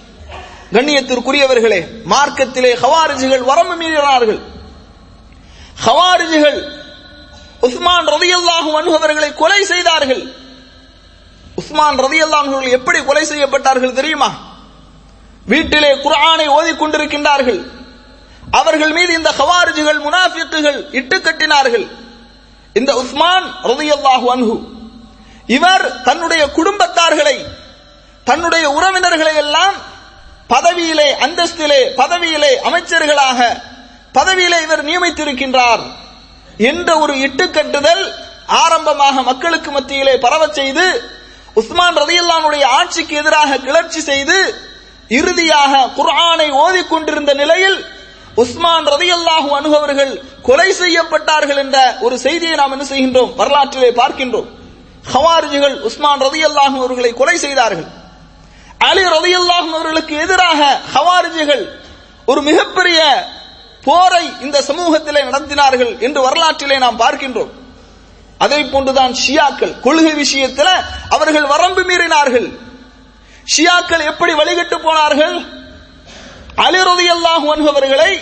கண்ணியத்திற்குரியவர்களே 0.73 1.81
மார்க்கத்திலே 2.11 2.73
ஹவாரிஜிகள் 2.75 3.45
வரம்பு 3.45 3.75
மீறினார்கள். 3.75 4.41
ஹவாரிஜிகள் 5.85 6.83
உஸ்மான் 7.61 8.07
ரதியல்லாஹு 8.07 8.71
அன்பவர்களை 8.71 8.95
அவர்களை 8.99 9.35
கொலை 9.35 9.65
செய்தார்கள். 9.65 10.23
உஸ்மான் 11.55 11.99
ரதியல்லாஹு 11.99 12.49
அவர்கள் 12.49 12.71
எப்படி 12.71 13.05
கொலை 13.05 13.25
செய்யப்பட்டார்கள் 13.25 13.93
தெரியுமா? 13.93 14.31
வீட்டிலே 15.47 15.95
குர்ஆனை 15.95 16.47
ஓதிக் 16.49 16.81
கொண்டிருக்கின்றார்கள். 16.81 17.61
அவர்கள் 18.51 18.93
மீது 18.93 19.13
இந்த 19.13 19.33
ஹவாரிஜுகள் 19.39 20.01
முனாஃபிக்குகள் 20.07 20.93
இட்டு 20.93 21.17
கட்டினார்கள். 21.17 21.87
இந்த 22.75 22.95
உஸ்மான் 22.95 23.55
ரதியல்லாஹு 23.63 24.27
அன்ஹு 24.35 24.73
இவர் 25.47 26.03
தன்னுடைய 26.03 26.47
குடும்பத்தார்களை 26.47 27.45
தன்னுடைய 28.25 28.71
உறவினர்களை 28.71 29.35
எல்லாம் 29.35 29.75
பதவியிலே 30.49 31.09
அந்தஸ்திலே 31.25 31.81
பதவியிலே 32.01 32.53
அமைச்சர்களாக 32.69 33.41
பதவியிலே 34.13 34.59
இவர் 34.63 34.85
நியமித்திருக்கின்றார் 34.85 35.85
என்ற 36.71 36.99
ஒரு 36.99 37.15
இட்டுக்கட்டுதல் 37.27 38.05
ஆரம்பமாக 38.47 39.23
மக்களுக்கு 39.23 39.71
மத்தியிலே 39.71 40.19
பரவ 40.19 40.43
செய்து 40.49 40.85
உஸ்மான் 41.55 41.97
ரதியல்லானுடைய 42.03 42.65
ஆட்சிக்கு 42.79 43.17
எதிராக 43.17 43.59
கிளர்ச்சி 43.59 44.01
செய்து 44.01 44.39
இறுதியாக 45.09 45.89
குர்ஆனை 45.97 46.49
ஓதிக்கொண்டிருந்த 46.65 47.33
நிலையில் 47.35 47.79
உஸ்மான் 48.35 48.87
ரதியல்லாஹு 48.87 49.49
அனுபவர்கள் 49.59 50.13
கொலை 50.43 50.69
செய்யப்பட்டார்கள் 50.73 51.57
என்ற 51.57 51.79
ஒரு 52.01 52.19
செய்தியை 52.19 52.55
நாம் 52.57 52.73
என்ன 52.73 52.85
செய்கின்றோம்? 52.85 53.35
வரலாற்றிலே 53.35 53.91
பார்க்கின்றோம். 53.91 54.49
ஹவாரிஜிகள் 55.13 55.77
உஸ்மான் 55.81 56.21
ரதியல்லாஹு 56.21 56.77
அவர்களை 56.81 57.13
கொலை 57.13 57.37
செய்தார்கள். 57.39 57.87
அலி 58.89 59.03
ரதியல்லாஹு 59.17 59.69
அவர்களுக்கு 59.77 60.15
எதிராக 60.25 60.61
ஹவாரிஜிகள் 60.95 61.65
ஒரு 62.31 62.41
மிகப்பெரிய 62.49 63.01
போரை 63.87 64.25
இந்த 64.45 64.59
சமூகத்திலே 64.69 65.21
நடத்தினார்கள் 65.29 65.93
என்று 66.07 66.21
வரலாற்றிலே 66.27 66.77
நாம் 66.85 67.01
பார்க்கின்றோம். 67.03 67.53
அதை 68.45 68.61
போன்றுதான் 68.73 69.15
ஷியாக்கள் 69.23 69.75
கொள்கை 69.87 70.13
விஷயத்தில் 70.23 70.75
அவர்கள் 71.17 71.51
வரம்பு 71.53 71.83
மீறினார்கள். 71.91 72.49
ஷியாக்கள் 73.55 74.07
எப்படி 74.11 74.33
வழிகட்டு 74.41 74.77
போனார்கள்? 74.87 75.37
அலி 76.67 76.81
ரதியல்லாஹு 76.91 77.47
அவர்களை 77.73 78.13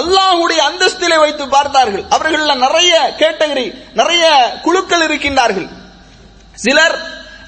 அல்லாஹுடைய 0.00 0.60
அந்தஸ்திலே 0.70 1.16
வைத்து 1.24 1.44
பார்த்தார்கள். 1.54 2.04
அவர்கள் 2.16 2.44
நிறைய 2.66 2.92
கேட்டகரி 3.22 3.66
நிறைய 4.00 4.24
குழுக்கள் 4.64 5.04
இருக்கின்றார்கள். 5.06 5.68
சிலர் 6.64 6.96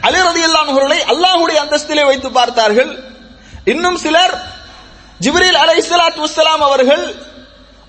அலி 0.09 0.19
ரதியல்லாஹு 0.31 0.71
அவர்களை 0.73 0.99
அல்லாஹுடைய 1.13 1.59
அந்தஸ்திலே 1.65 2.05
வைத்து 2.11 2.29
பார்த்தார்கள். 2.39 2.93
இன்னும் 3.73 3.99
சிலர் 4.05 4.35
ஜிப்ரீல் 5.25 5.59
அலைஹிஸ்ஸலாத்து 5.65 6.23
வஸ்ஸலாம் 6.25 6.63
அவர்கள் 6.69 7.05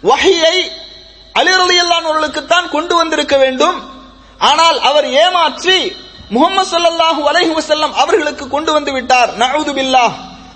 வஹியை 0.10 0.56
அலி 1.40 1.52
ரலியல்லாஹு 1.64 2.06
அவர்களுக்குத்தான் 2.10 2.68
கொண்டு 2.76 2.94
வந்திருக்க 3.02 3.36
வேண்டும். 3.44 3.78
ஆனால் 4.50 4.78
அவர் 4.90 5.08
ஏமாற்றி 5.24 5.78
முகமது 6.36 6.70
ஸல்லல்லாஹு 6.74 7.22
அலைஹி 7.32 7.54
வசல்லம் 7.60 7.94
அவர்களுக்கு 8.04 8.46
கொண்டு 8.54 8.72
வந்து 8.78 8.92
விட்டார். 8.98 9.32
நவுது 9.42 9.74
பில்லா 9.78 10.06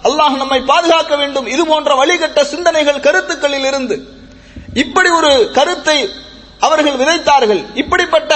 அல்லாஹ் 0.08 0.36
நம்மை 0.42 0.60
பாதுகாக்க 0.72 1.14
வேண்டும். 1.22 1.48
இது 1.54 1.64
போன்ற 1.72 1.92
வழிகட்ட 2.02 2.40
சிந்தனைகள் 2.54 3.04
கருத்துக்களில் 3.08 3.68
இருந்து 3.72 3.96
இப்படி 4.84 5.10
ஒரு 5.20 5.32
கருத்தை 5.58 5.98
அவர்கள் 6.66 7.00
விதைத்தார்கள். 7.02 7.62
இப்படிப்பட்ட 7.82 8.34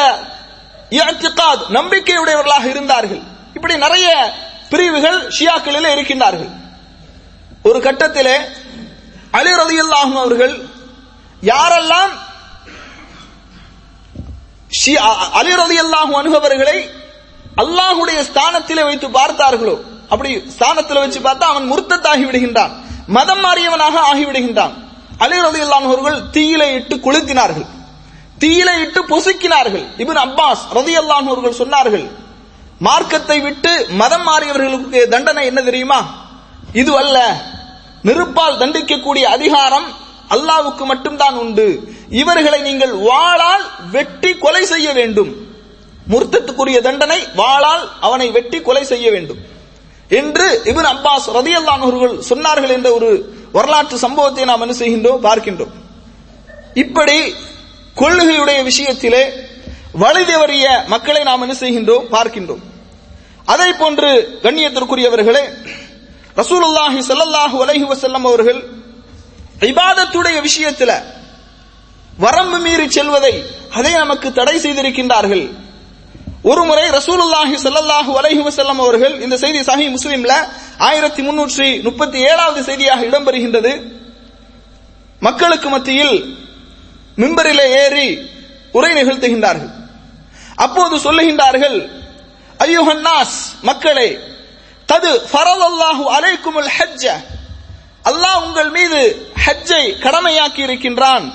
இஅ்திகாத் 0.91 1.67
நம்பிக்கையுடையவர்களாக 1.69 2.65
இருந்தார்கள். 2.65 3.21
இப்படி 3.53 3.77
நிறைய 3.77 4.33
பிரிவுகள் 4.69 5.27
ஷியாக்களில் 5.27 5.93
இருக்கின்றார்கள். 5.95 6.49
ஒரு 7.63 7.79
கட்டத்திலே 7.79 8.37
அலி 9.31 9.49
ரலியல்லாஹு 9.49 10.13
அவர்கள் 10.19 10.69
யாரெல்லாம் 11.41 12.11
அ- 14.95 15.29
அலி 15.31 15.53
ரலியல்லாஹு 15.53 16.13
அன்ஹு 16.13 16.35
அவர்களை 16.35 16.89
அல்லாஹ்வுடைய 17.57 18.19
ஸ்தானத்திலே 18.19 18.83
வைத்து 18.83 19.07
பார்த்தார்களோ 19.09 19.81
அப்படி 20.09 20.49
ஸ்தானத்தில் 20.49 20.97
வச்சு 20.97 21.19
பார்த்தா 21.19 21.39
அவன் 21.39 21.71
முர்த்தத்தாகி 21.71 22.25
விடுகின்றான். 22.25 22.71
மதம் 23.07 23.43
மாறியவனாக 23.43 23.99
ஆகிவிடுகின்றான். 24.13 24.73
அலி 25.17 25.39
ரலியல்லாஹு 25.39 25.87
அவர்கள் 25.87 26.21
தீயிலே 26.29 26.73
இட்டு 26.73 26.95
கொளுத்தினார்கள் 26.95 27.65
தீயிலே 28.41 28.73
இட்டு 28.83 29.01
பொசுக்கினார்கள். 29.11 29.85
இபின் 30.03 30.21
அப்பாஸ் 30.25 30.61
ரலியல்லாஹு 30.77 31.29
அவர்கள் 31.31 31.59
சொன்னார்கள் 31.61 32.05
மார்க்கத்தை 32.87 33.37
விட்டு 33.39 33.71
மதம் 34.01 34.27
மாறியவர்களுக்கு 34.27 34.99
தண்டனை 35.07 35.45
என்ன 35.45 35.61
தெரியுமா? 35.61 35.99
இது 36.81 36.91
அல்ல. 37.01 37.17
நெருப்பால் 38.07 38.59
தண்டிக்கக்கூடிய 38.61 39.25
அதிகாரம் 39.35 39.87
அல்லாவுக்கு 40.35 40.83
மட்டும்தான் 40.91 41.37
உண்டு. 41.43 41.67
இவர்களை 42.21 42.59
நீங்கள் 42.61 42.93
வாளால் 43.09 43.65
வெட்டி 43.95 44.31
கொலை 44.37 44.63
செய்ய 44.65 44.93
வேண்டும். 44.93 45.31
முர்த்தத்துக்குரிய 46.11 46.79
தண்டனை 46.87 47.19
வாளால் 47.41 47.83
அவனை 47.99 48.27
வெட்டி 48.37 48.61
கொலை 48.61 48.83
செய்ய 48.83 49.11
வேண்டும். 49.11 49.41
என்று 50.19 50.47
இபின் 50.71 50.89
அப்பாஸ் 50.93 51.27
ரதி 51.37 51.53
அவர்கள் 51.65 52.15
சொன்னார்கள் 52.29 52.73
என்ற 52.77 52.89
ஒரு 52.93 53.09
வரலாற்று 53.51 53.97
சம்பவத்தை 53.97 54.43
நாம் 54.45 54.61
என்ன 54.61 54.75
செய்கின்றோம்? 54.81 55.21
பார்க்கின்றோம். 55.27 55.73
இப்படி 56.73 57.17
கொள்ளுகையுடைய 57.99 58.59
விஷயத்திலே 58.69 59.23
வழிதவறிய 60.03 60.65
மக்களை 60.87 61.21
நாம் 61.23 61.41
என்ன 61.41 61.55
செய்கின்றோம்? 61.63 62.05
பார்க்கின்றோம். 62.15 62.63
அதை 63.45 63.69
போன்று 63.73 64.09
கண்ணியத்திற்குரியவர்களே 64.43 65.43
ரசூலுல்லாஹி 66.41 66.99
ஸல்லல்லாஹு 67.09 67.57
அலஹி 67.63 67.85
வசல்லம் 67.93 68.25
அவர்கள் 68.29 68.59
இபாதத்துடைய 69.71 70.37
விஷயத்தில் 70.41 70.95
வரம்பு 72.17 72.59
மீறி 72.59 72.87
செல்வதை 72.89 73.33
அதை 73.77 73.91
நமக்கு 73.93 74.27
தடை 74.33 74.55
செய்திருக்கின்றார்கள். 74.57 75.45
ஒரு 76.51 76.61
முறை 76.69 76.85
ரசூலுல்லாஹி 76.97 77.55
ஸல்லல்லாஹு 77.65 78.11
அலஹி 78.19 78.41
வசல்லம் 78.47 78.79
அவர்கள் 78.83 79.15
இந்த 79.25 79.35
செய்தி 79.37 79.59
சஹி 79.69 79.87
முஸ்லிம்ல 79.95 80.33
ஆயிரத்தி 80.89 81.21
முன்னூற்றி 81.27 81.67
முப்பத்தி 81.87 82.17
ஏழாவது 82.29 82.61
செய்தியாக 82.69 83.01
இடம்பெறுகின்றது. 83.09 83.71
மக்களுக்கு 85.27 85.69
மத்தியில் 85.69 86.15
மிம்பரிலே 87.21 87.65
ஏறி 87.83 88.07
உரை 88.77 88.91
நிகழ்த்துகின்றார்கள். 88.99 89.71
அப்போது 90.65 90.95
சொல்லுகின்றார்கள் 91.05 91.77
ஐயுஹன்னாஸ் 92.65 93.37
மக்களே 93.69 94.09
தது 94.91 95.11
ஃபரதல்லாஹு 95.31 96.03
அலைக்குமுல் 96.17 96.71
ஹஜ்ஜ. 96.77 97.05
அல்லாஹ் 98.09 98.39
உங்கள் 98.45 98.71
மீது 98.77 98.99
ஹஜ்ஜை 99.45 99.83
கடமையாக்கி 100.05 100.61
இருக்கின்றான் 100.67 101.25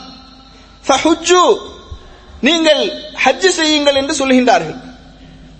நீங்கள் 2.47 2.83
ஹஜ் 3.25 3.49
செய்யுங்கள் 3.59 3.99
என்று 4.01 4.15
சொல்கின்றார்கள். 4.21 4.79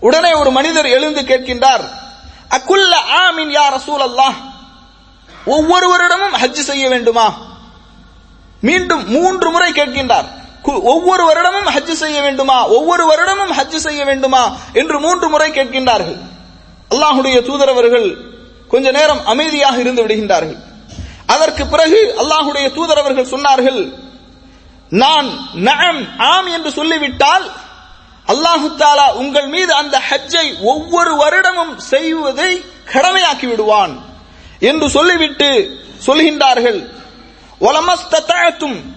உடனே 0.07 0.33
ஒரு 0.41 0.51
மனிதர் 0.59 0.89
எழுந்து 0.97 1.21
கேட்கின்றார் 1.31 1.85
அக்குல்ல 2.57 2.95
ஆமின் 3.25 3.53
யார் 3.59 3.75
ரசூல் 3.79 4.05
அல்லாஹ் 4.09 4.37
ஒவ்வொருவரிடமும் 5.55 6.37
ஹஜ் 6.43 6.63
செய்ய 6.71 6.85
வேண்டுமா? 6.95 7.27
மீண்டும் 8.61 9.11
மூன்று 9.11 9.51
முறை 9.51 9.73
கேட்கின்றார். 9.73 10.25
கு- 10.65 10.83
ஒவ்வொரு 10.83 11.33
வருடமும் 11.33 11.69
ஹஜ் 11.69 11.93
செய்ய 11.93 12.23
வேண்டுமா? 12.23 12.67
ஒவ்வொரு 12.67 13.07
வருடமும் 13.07 13.53
ஹஜ் 13.53 13.77
செய்ய 13.77 14.05
வேண்டுமா? 14.05 14.57
என்று 14.73 15.01
மூன்று 15.01 15.29
முறை 15.29 15.51
கேட்கின்றார்கள். 15.51 16.19
அல்லாஹுடைய 16.91 17.43
தூதரவர்கள் 17.43 18.17
கொஞ்ச 18.69 18.91
நேரம் 18.91 19.27
அமைதியாக 19.27 19.81
இருந்து 19.81 20.07
விடுகின்றார்கள். 20.07 20.57
அதற்கு 21.27 21.67
பிறகு 21.67 22.15
அல்லாஹுடைய 22.19 22.73
தூதரவர்கள் 22.73 23.29
சொன்னார்கள் 23.29 23.93
நான் 24.91 25.31
நஅம் 25.55 26.09
ஆம் 26.19 26.47
என்று 26.47 26.71
சொல்லிவிட்டால் 26.71 27.51
அல்லாஹு 28.29 28.71
தாலா 28.79 29.13
உங்கள் 29.13 29.47
மீது 29.47 29.75
அந்த 29.75 30.03
ஹஜ்ஜை 30.11 30.61
ஒவ்வொரு 30.61 31.15
வருடமும் 31.15 31.77
செய்வதை 31.77 32.65
கடமையாக்கி 32.93 33.47
விடுவான் 33.47 34.05
என்று 34.61 34.91
சொல்லிவிட்டு 34.91 35.79
சொல்கின்றார்கள். 36.07 36.95
ஒலமஸ்தத்தும் 37.61 38.95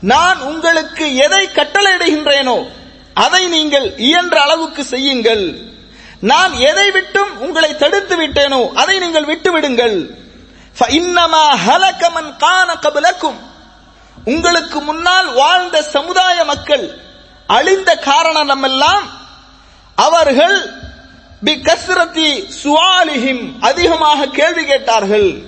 நான் 0.00 0.40
உங்களுக்கு 0.40 1.16
எதை 1.16 1.46
கட்டளையிடுகின்றேனோ 1.46 2.66
அதை 3.14 3.46
நீங்கள் 3.48 3.98
இயன்ற 3.98 4.40
அளவுக்கு 4.40 4.84
செய்யுங்கள். 4.84 5.72
நான் 6.20 6.52
எதை 6.52 6.90
விட்டும் 6.90 7.40
உங்களை 7.40 7.76
தடுத்து 7.76 8.16
விட்டேனோ 8.16 8.72
அதை 8.72 8.98
நீங்கள் 8.98 9.24
விட்டுவிடுங்கள். 9.24 10.22
கபிலக்கும். 12.80 13.38
உங்களுக்கு 14.24 14.80
முன்னால் 14.80 15.32
வாழ்ந்த 15.32 15.82
சமுதாய 15.82 16.44
மக்கள் 16.44 16.98
அழிந்த 17.46 17.96
காரணம் 17.96 18.62
எல்லாம் 18.62 19.10
அவர்கள் 19.94 20.82
பிகஸ்ரதி 21.44 22.44
சுவாலிஹிம் 22.64 23.52
அதிகமாக 23.60 24.26
கேள்வி 24.26 24.64
கேட்டார்கள். 24.64 25.42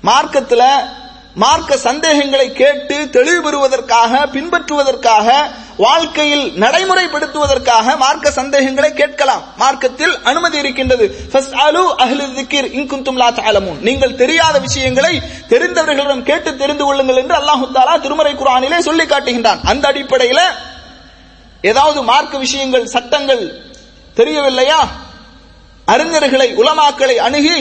மார்க்கத்தில் 0.00 1.02
மார்க்க 1.42 1.76
சந்தேகங்களை 1.76 2.52
கேட்டு 2.52 3.10
தெளிவு 3.10 3.42
பெறுவதற்காக 3.42 4.26
பின்பற்றுவதற்காக 4.26 5.46
வாழ்க்கையில் 5.76 6.52
நடைமுறைப்படுத்துவதற்காக 6.60 7.96
மார்க்க 7.96 8.30
சந்தேகங்களை 8.30 8.92
கேட்கலாம். 8.92 9.42
மார்க்கத்தில் 9.56 10.22
அனுமதி 10.22 10.58
இருக்கின்றது. 10.58 11.28
நீங்கள் 13.80 14.14
தெரியாத 14.14 14.58
விஷயங்களை 14.58 15.22
தெரிந்தவர்களிடம் 15.48 16.22
கேட்டு 16.22 16.56
தெரிந்து 16.56 16.84
கொள்ளுங்கள் 16.84 17.16
என்று 17.16 17.34
அல்லாஹ் 17.34 17.64
தாலா 17.74 18.00
திருமறை 18.00 18.34
குர்ஆனிலே 18.34 18.78
சொல்லி 18.78 19.04
காட்டுகின்றான். 19.04 19.60
அந்த 19.64 19.88
அடிப்படையில 19.88 20.40
ஏதாவது 21.62 22.02
மார்க்க 22.02 22.38
விஷயங்கள் 22.38 22.86
சட்டங்கள் 22.86 23.62
தெரியவில்லையா? 24.14 24.88
அறிஞர்களை 25.86 26.48
உலமாக்களை 26.54 27.16
அணுகி 27.16 27.58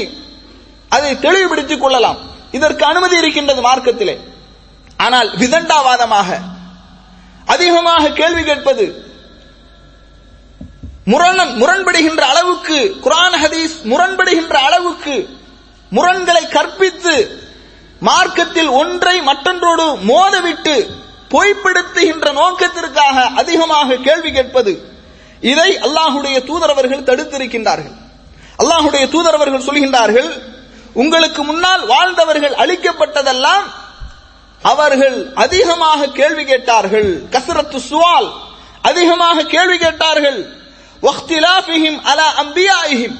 அதை 0.90 1.20
தெளிவுபடுத்திக் 1.20 1.82
கொள்ளலாம். 1.82 2.32
இதற்கு 2.58 2.84
அனுமதி 2.92 3.16
இருக்கின்றது 3.22 3.62
மார்க்கத்திலே. 3.68 4.16
ஆனால் 5.06 5.30
விதண்டாவாதமாக 5.42 6.30
அதிகமாக 7.54 8.12
கேள்வி 8.20 8.44
கேட்பது 8.50 8.86
முரண் 11.12 11.42
முரண்படுகின்ற 11.62 12.24
அளவுக்கு 12.34 12.78
குரான் 13.06 13.38
ஹதீஸ் 13.44 13.74
முரண்படுகின்ற 13.92 14.56
அளவுக்கு 14.68 15.16
முரண்களை 15.96 16.44
கற்பித்து 16.58 17.16
மார்க்கத்தில் 18.10 18.72
ஒன்றை 18.82 19.16
மற்றொன்றோடு 19.30 19.86
மோதவிட்டு 20.12 20.76
பொய்ப்படுத்துகின்ற 21.34 22.28
நோக்கத்திற்காக 22.40 23.26
அதிகமாக 23.42 24.00
கேள்வி 24.08 24.32
கேட்பது 24.32 24.74
இதை 25.52 25.70
அல்லாஹுடைய 25.86 26.38
தூதரவர்கள் 26.50 27.08
தடுத்திருக்கின்றார்கள். 27.10 27.96
அல்லாஹுடைய 28.62 29.06
தூதரவர்கள் 29.14 29.68
சொல்கின்றார்கள் 29.68 30.30
உங்களுக்கு 30.94 31.44
முன்னால் 31.44 31.86
வாழ்ந்தவர்கள் 31.86 32.56
அழிக்கப்பட்டதெல்லாம் 32.56 33.64
அவர்கள் 34.62 35.32
அதிகமாக 35.36 36.08
கேள்வி 36.08 36.46
கேட்டார்கள். 36.46 37.22
கசரத்து 37.30 37.80
சுவால். 37.90 38.32
அதிகமாக 38.82 39.44
கேள்வி 39.44 39.78
கேட்டார்கள். 39.78 40.54
அலா 42.02 42.44
அம்பியாயிஹிம். 42.44 43.16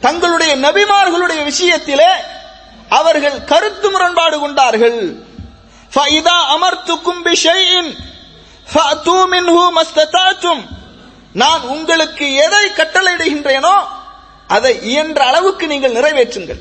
தங்களுடைய 0.00 0.56
நபிமார்களுடைய 0.56 1.50
விஷயத்திலே 1.50 2.10
அவர்கள் 2.88 3.44
கருத்து 3.44 3.90
முரண்பாடு 3.90 4.38
கொண்டார்கள். 4.38 5.26
அமர்த்துக்கும் 5.94 7.22
நான் 11.32 11.60
உங்களுக்கு 11.60 12.34
எதை 12.34 12.64
கட்டளையிடுகின்றேனோ 12.76 13.74
அதை 14.48 14.78
இயன்ற 14.82 15.24
அளவுக்கு 15.24 15.66
நீங்கள் 15.66 15.92
நிறைவேற்றுங்கள். 15.92 16.60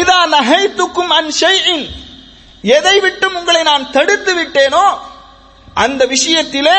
இதா 0.00 0.18
நகைத்துக்கும் 0.34 1.12
அன்ஷைன் 1.12 1.84
எதை 2.74 2.96
விட்டும் 3.00 3.36
உங்களை 3.36 3.62
நான் 3.62 3.90
தடுத்து 3.90 4.32
விட்டேனோ 4.34 4.84
அந்த 5.76 6.02
விஷயத்திலே 6.06 6.78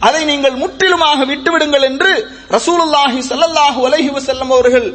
அதை 0.00 0.22
நீங்கள் 0.24 0.56
முற்றிலுமாக 0.62 1.24
விட்டுவிடுங்கள் 1.24 1.84
என்று 1.84 2.10
ரசூலுல்லாஹி 2.48 3.20
சல்லல்லாஹு 3.28 3.80
அலஹி 3.88 4.08
வசல்லம் 4.08 4.50
அவர்கள் 4.50 4.88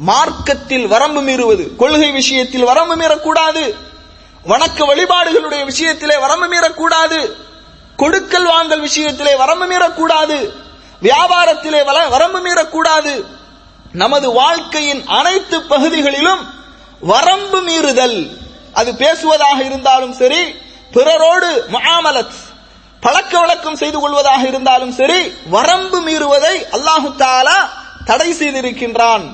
மார்க்கத்தில் 0.00 0.86
வரம்பு 0.86 1.20
மீறுவது 1.20 1.64
கொள்கை 1.76 2.10
விஷயத்தில் 2.12 2.68
வரம்பு 2.70 2.96
மீறக்கூடாது 3.02 3.64
வணக்க 4.44 4.78
வழிபாடுகளுடைய 4.84 5.62
விஷயத்திலே 5.64 6.16
வரம்பு 6.16 6.48
மீறக்கூடாது 6.54 7.20
கொடுக்கல் 7.96 8.48
வாங்கல் 8.52 8.80
விஷயத்திலே 8.80 9.34
வரம்பு 9.36 9.66
மீறக்கூடாது 9.72 10.38
வியாபாரத்திலே 11.02 11.80
வரம்பு 12.14 12.40
மீறக்கூடாது 12.40 13.14
நமது 14.00 14.28
வாழ்க்கையின் 14.40 15.02
அனைத்து 15.18 15.56
பகுதிகளிலும் 15.72 16.42
வரம்பு 17.10 17.58
மீறுதல். 17.68 18.18
அது 18.80 18.90
பேசுவதாக 19.02 19.58
இருந்தாலும் 19.68 20.14
சரி 20.20 20.40
பிறரோடு 20.94 21.50
முஆமலத் 21.74 22.36
பழக்க 23.04 23.32
வழக்கம் 23.42 23.78
செய்து 23.82 23.98
கொள்வதாக 24.00 24.42
இருந்தாலும் 24.50 24.94
சரி 25.00 25.20
வரம்பு 25.56 25.98
மீறுவதை 26.08 26.54
அல்லாஹு 26.76 27.08
தாலா 27.22 27.58
தடை 28.08 28.30
செய்திருக்கின்றான். 28.40 29.24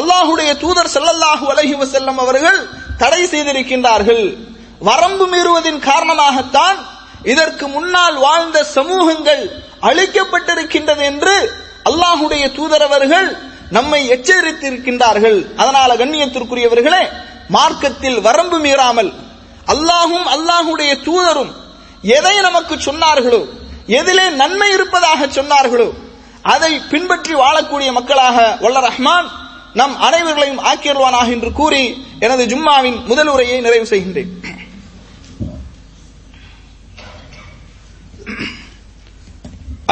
அல்லாஹுடைய 0.00 0.50
தூதர் 0.62 0.92
செல்லல்லாஹு 0.96 1.44
அலைஹி 1.54 1.74
செல்லம் 1.94 2.20
அவர்கள் 2.24 2.60
தடை 3.02 3.22
செய்திருக்கின்றார்கள். 3.34 4.24
வரம்பு 4.88 5.26
மீறுவதின் 5.34 5.80
காரணமாகத்தான் 5.90 6.78
இதற்கு 7.32 7.66
முன்னால் 7.76 8.16
வாழ்ந்த 8.26 8.58
சமூகங்கள் 8.76 9.44
அழிக்கப்பட்டிருக்கின்றது 9.88 11.02
என்று 11.12 11.36
அல்லாஹுடைய 11.90 12.44
தூதர் 12.58 12.86
அவர்கள் 12.88 13.28
நம்மை 13.76 14.00
எச்சரித்திருக்கின்றார்கள். 14.14 15.38
அதனால 15.62 15.90
கண்ணியத்திற்குரியவர்களே 16.00 17.02
மார்க்கத்தில் 17.56 18.18
வரம்பு 18.26 18.58
மீறாமல் 18.64 19.10
அல்லாஹும் 19.74 20.26
அல்லாஹுடைய 20.34 20.92
தூதரும் 21.08 21.52
எதை 22.16 22.34
நமக்கு 22.46 22.74
சொன்னார்களோ 22.86 23.40
எதிலே 24.00 24.26
நன்மை 24.42 24.68
இருப்பதாக 24.76 25.26
சொன்னார்களோ 25.38 25.88
அதை 26.54 26.72
பின்பற்றி 26.90 27.34
வாழக்கூடிய 27.42 27.88
மக்களாக 27.98 28.36
வல்ல 28.64 28.80
ரஹ்மான் 28.88 29.28
நம் 29.80 29.96
அனைவர்களையும் 30.08 30.62
ஆக்கியர்வானாக 30.70 31.28
என்று 31.36 31.50
கூறி 31.60 31.82
எனது 32.26 32.44
ஜும்மாவின் 32.52 32.98
முதல் 33.10 33.30
உரையை 33.34 33.58
நிறைவு 33.66 33.86
செய்கின்றேன். 33.92 34.30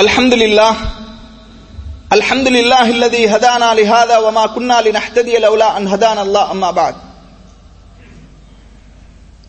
அல்ஹம்துலில்லாஹ். 0.03 0.79
الحمد 2.12 2.48
لله 2.48 2.88
الذي 2.90 3.24
هدانا 3.28 3.70
لهذا 3.74 4.18
وما 4.18 4.46
كنا 4.46 4.82
لنهتدي 4.82 5.38
لولا 5.38 5.78
ان 5.78 5.88
هدانا 5.88 6.22
الله 6.22 6.44
اما 6.54 6.72
بعد 6.72 6.96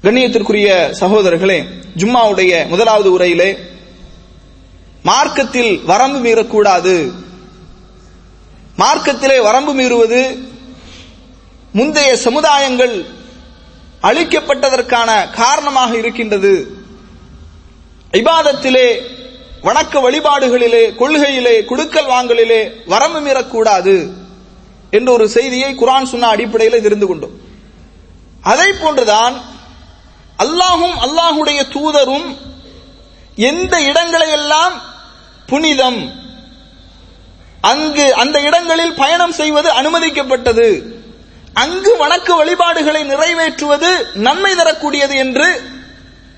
கண்ணியத்திற்குரிய 0.05 0.69
சகோதரர்களே 1.01 1.59
ஜும்மாவுடைய 2.01 2.53
முதலாவது 2.73 3.09
உரையிலே 3.17 3.51
மார்க்கத்தில் 5.05 5.73
வரம்பு 5.91 6.19
மீறக்கூடாது 6.27 6.95
மார்க்கத்திலே 8.79 9.37
வரம்பு 9.49 9.73
மீறுவது 9.81 10.21
முந்தைய 11.75 12.11
சமுதாயங்கள் 12.27 12.95
அழிக்கப்பட்டதற்கான 14.09 15.11
காரணமாக 15.41 15.91
இருக்கின்றது 16.01 16.55
இபாதத்திலே 18.13 18.87
வணக்க 19.68 19.94
வழிபாடுகளிலே 20.00 20.84
கொள்கையிலே 21.00 21.56
குடுக்கல் 21.66 22.12
வாங்கலிலே 22.14 22.62
வரம்பு 22.86 23.20
மீறக்கூடாது 23.20 23.96
என்ற 24.92 25.10
ஒரு 25.12 25.26
செய்தியை 25.30 25.72
குரான் 25.76 26.12
சொன்ன 26.12 26.28
அடிப்படையில் 26.28 26.84
தெரிந்து 26.84 27.08
கொண்டோம். 27.08 27.36
அதை 28.44 28.70
போன்றுதான் 28.74 29.36
அல்லாஹும் 30.40 30.98
அல்லாஹுடைய 31.06 31.60
தூதரும் 31.74 32.28
எந்த 33.48 33.76
இடங்களை 33.82 34.30
எல்லாம் 34.32 34.76
புனிதம் 35.46 36.00
அங்கு 37.62 38.06
அந்த 38.14 38.38
இடங்களில் 38.42 38.96
பயணம் 38.96 39.32
செய்வது 39.32 39.70
அனுமதிக்கப்பட்டது 39.72 40.68
அங்கு 41.54 41.92
வணக்க 41.98 42.30
வழிபாடுகளை 42.36 43.02
நிறைவேற்றுவது 43.04 43.90
நன்மை 44.26 44.52
தரக்கூடியது 44.56 45.16
என்று 45.16 45.48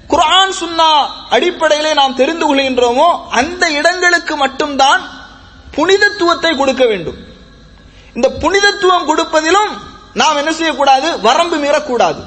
குரான் 0.09 0.53
சுன்னா 0.59 0.89
அடிப்படையிலே 1.35 1.91
நாம் 1.99 2.17
தெரிந்து 2.19 2.45
கொள்கின்றோமோ 2.49 3.07
அந்த 3.39 3.63
இடங்களுக்கு 3.79 4.35
மட்டும்தான் 4.43 5.01
புனிதத்துவத்தை 5.75 6.51
கொடுக்க 6.61 6.83
வேண்டும். 6.91 7.17
இந்த 8.17 8.27
புனிதத்துவம் 8.43 9.07
கொடுப்பதிலும் 9.09 9.73
நாம் 10.21 10.39
என்ன 10.41 10.51
செய்யக்கூடாது? 10.59 11.09
வரம்பு 11.27 11.57
மீறக்கூடாது. 11.63 12.21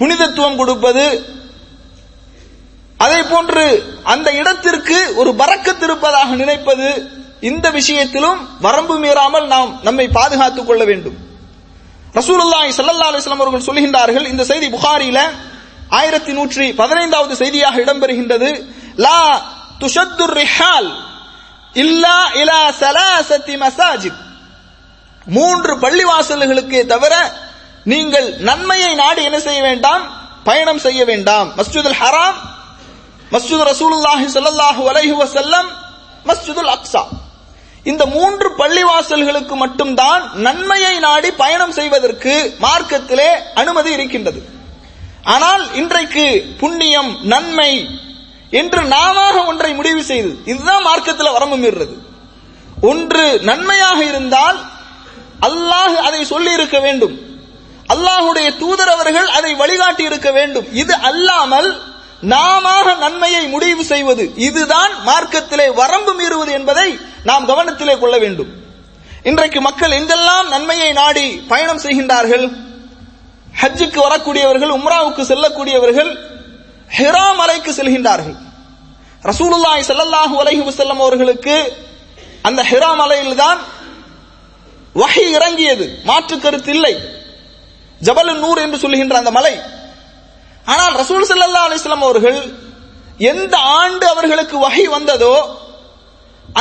புனிதத்துவம் 0.00 0.58
கொடுப்பது 0.60 1.04
அதே 3.04 3.20
போன்று 3.30 3.64
அந்த 4.12 4.28
இடத்திற்கு 4.40 4.98
ஒரு 5.20 5.30
பறக்கத்து 5.40 5.84
இருப்பதாக 5.88 6.34
நினைப்பது 6.42 6.88
இந்த 7.50 7.66
விஷயத்திலும் 7.76 8.40
வரம்பு 8.66 8.96
மீறாமல் 9.04 9.46
நாம் 9.52 9.70
நம்மை 9.86 10.06
பாதுகாத்துக் 10.18 10.68
கொள்ள 10.70 10.82
வேண்டும். 10.90 11.16
ரசூலுல்லாஹி 12.18 12.70
ஸல்லல்லாஹு 12.78 13.10
அலைஹி 13.12 13.30
அவர்கள் 13.36 13.68
சொல்கின்றார்கள் 13.68 14.26
இந்த 14.32 14.44
செய்தி 14.50 14.68
புகாரியில 14.76 15.20
ஆயிரத்தி 15.98 16.32
நூற்றி 16.32 16.72
பதினைந்தாவது 16.72 17.36
செய்தியாக 17.36 17.80
இடம்பெறுகின்றது. 17.80 18.50
லா 18.96 19.20
துஷத்து 19.78 20.24
ரிஹால் 20.40 20.90
இல்லா 21.72 22.18
இலா 22.42 22.60
சலாசத்தி 22.80 23.54
மசாஜித். 23.64 24.20
மூன்று 25.26 25.78
பள்ளிவாசல்களுக்கு 25.78 26.86
தவிர 26.86 27.14
நீங்கள் 27.84 28.28
நன்மையை 28.38 28.94
நாடி 28.94 29.22
என்ன 29.24 29.40
செய்ய 29.40 29.62
வேண்டாம்? 29.62 30.02
பயணம் 30.44 30.78
செய்ய 30.78 31.04
வேண்டாம். 31.04 31.52
மஸ்ஜிதுல் 31.56 31.98
ஹராம் 32.02 32.38
மஸ்ஜித் 33.32 33.66
ரசூலுல்லாஹி 33.72 34.26
ஸல்லல்லாஹு 34.36 34.82
அலைஹி 34.90 35.14
வசல்லம் 35.22 35.68
மஸ்ஜிதுல் 36.26 36.70
அக்ஸா. 36.76 37.02
இந்த 37.84 38.06
மூன்று 38.06 38.48
பள்ளிவாசல்களுக்கு 38.58 39.54
மட்டும்தான் 39.54 40.30
நன்மையை 40.34 40.98
நாடி 40.98 41.30
பயணம் 41.30 41.72
செய்வதற்கு 41.72 42.56
மார்க்கத்திலே 42.60 43.30
அனுமதி 43.54 43.92
இருக்கின்றது. 43.92 44.40
ஆனால் 45.22 45.74
இன்றைக்கு 45.74 46.54
புண்ணியம் 46.58 47.18
நன்மை 47.22 47.88
என்று 48.50 48.82
நாம 48.84 49.44
ஒன்றை 49.46 49.74
முடிவு 49.74 50.04
செய்து 50.04 50.36
இதுதான் 50.44 50.82
மார்க்கத்தில் 50.82 51.32
வரம்பு 51.32 51.56
மீறுறது 51.56 51.96
ஒன்று 52.80 53.40
நன்மையாக 53.42 54.04
இருந்தால் 54.04 54.58
அல்லாஹ் 55.48 55.96
அதை 55.96 56.24
சொல்லி 56.24 56.52
இருக்க 56.52 56.78
வேண்டும். 56.78 57.18
அல்லாஹுடைய 57.88 58.56
தூதர் 58.56 58.88
அவர்கள் 58.88 59.28
அதை 59.28 59.54
வழிகாட்டி 59.54 60.04
இருக்க 60.04 60.30
வேண்டும். 60.30 60.66
இது 60.72 60.94
அல்லாமல் 60.94 61.82
நாம 62.20 62.94
நன்மையை 62.94 63.48
முடிவு 63.48 63.84
செய்வது 63.84 64.32
இதுதான் 64.36 64.92
மார்க்கத்திலே 65.06 65.74
வரம்பு 65.74 66.12
மீறுவது 66.20 66.50
என்பதை 66.50 66.98
நாம் 67.24 67.48
கவனத்திலே 67.48 67.98
கொள்ள 67.98 68.18
வேண்டும். 68.18 68.50
இன்றைக்கு 69.22 69.60
மக்கள் 69.60 69.90
எங்கெல்லாம் 69.90 70.48
நன்மையை 70.48 70.92
நாடி 70.92 71.40
பயணம் 71.48 71.78
செய்கின்றார்கள்? 71.78 72.69
ஹஜ்ஜுக்கு 73.62 74.00
வரக்கூடியவர்கள் 74.06 74.76
உம்ராவுக்கு 74.78 75.22
செல்லக்கூடியவர்கள் 75.30 76.10
ஹிரா 76.98 77.26
மலைக்கு 77.40 77.70
செல்கின்றார்கள். 77.78 78.36
ரசூலுல்லாய் 79.30 79.88
செல்லல்லாஹு 79.90 80.34
அலஹி 80.42 80.62
வசல்லம் 80.68 81.02
அவர்களுக்கு 81.04 81.56
அந்த 82.48 82.60
ஹிரா 82.70 82.90
மலையில்தான் 83.00 83.60
வகை 85.02 85.24
இறங்கியது. 85.36 85.86
மாற்று 86.08 86.36
கருத்து 86.44 86.70
இல்லை. 86.76 86.94
ஜபல் 88.06 88.32
நூர் 88.44 88.62
என்று 88.64 88.78
சொல்லுகின்ற 88.84 89.16
அந்த 89.22 89.32
மலை. 89.38 89.54
ஆனால் 90.72 90.94
ரசூல் 91.02 91.28
செல்லல்லா 91.30 91.62
அலிஸ்லாம் 91.68 92.06
அவர்கள் 92.08 92.38
எந்த 93.32 93.54
ஆண்டு 93.80 94.04
அவர்களுக்கு 94.14 94.56
வகை 94.66 94.84
வந்ததோ 94.96 95.34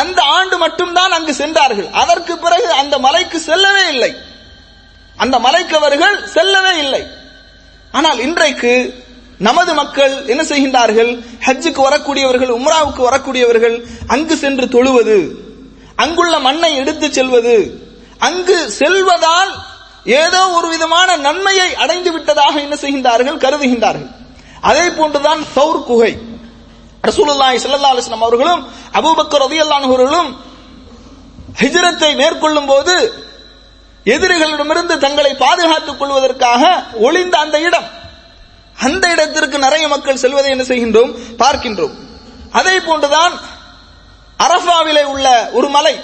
அந்த 0.01 0.19
ஆண்டு 0.37 0.55
மட்டும்தான் 0.63 1.13
அங்கு 1.17 1.33
சென்றார்கள். 1.41 1.89
அதற்கு 2.01 2.33
பிறகு 2.43 2.67
அந்த 2.81 2.95
மலைக்கு 3.05 3.37
செல்லவே 3.49 3.85
இல்லை. 3.93 4.11
அந்த 5.23 5.35
மலைக்கவர்கள் 5.45 6.15
செல்லவே 6.35 6.73
இல்லை. 6.83 7.03
ஆனால் 7.97 8.19
இன்றைக்கு 8.27 8.73
நமது 9.47 9.71
மக்கள் 9.81 10.13
என்ன 10.31 10.41
செய்கின்றார்கள்? 10.51 11.11
ஹஜ்ஜுக்கு 11.45 11.81
வரக்கூடியவர்கள் 11.87 12.51
உம்ராவுக்கு 12.57 13.01
வரக்கூடியவர்கள் 13.07 13.75
அங்கு 14.13 14.35
சென்று 14.43 14.65
தொழுவது 14.75 15.17
அங்குள்ள 16.03 16.35
மண்ணை 16.47 16.71
எடுத்து 16.81 17.07
செல்வது 17.17 17.55
அங்கு 18.27 18.57
செல்வதால் 18.79 19.51
ஏதோ 20.23 20.41
ஒரு 20.57 20.67
விதமான 20.73 21.09
நன்மையை 21.27 21.69
அடைந்து 21.83 22.09
விட்டதாக 22.15 22.55
என்ன 22.65 22.75
செய்கின்றார்கள்? 22.83 23.37
கருதுகின்றார்கள். 23.45 24.11
அதே 24.69 24.85
போன்றுதான் 24.97 25.41
சௌர் 25.55 25.85
குகை. 25.89 26.13
ரசூலுல்லாய் 27.07 27.59
சல்லா 27.63 27.91
அலிஸ்லாம் 27.93 28.27
அவர்களும் 28.27 28.61
அபூபக்கர் 28.99 29.43
ரலியல்லாஹு 29.45 29.81
அன்ஹு 29.81 29.95
அவர்களும் 29.97 30.29
ஹிஜரத்தை 31.61 32.11
மேற்கொள்ளும் 32.21 32.69
போது 32.71 32.95
எதிரிகளிடமிருந்து 34.05 34.97
தங்களை 34.97 35.35
பாதுகாத்துக் 35.35 35.99
கொள்வதற்காக 35.99 36.83
ஒளிந்த 36.93 37.37
அந்த 37.37 37.59
இடம். 37.59 37.87
அந்த 38.79 39.11
இடத்திற்கு 39.11 39.59
நிறைய 39.59 39.87
மக்கள் 39.87 40.17
செல்வதை 40.17 40.51
என்ன 40.51 40.63
செய்கின்றோம்? 40.63 41.15
பார்க்கின்றோம். 41.37 41.91
அதே 42.51 42.79
போன்றுதான் 42.79 43.33
அரஃபாவிலே 44.37 45.03
உள்ள 45.03 45.49
ஒரு 45.53 45.69
மலை. 45.69 45.99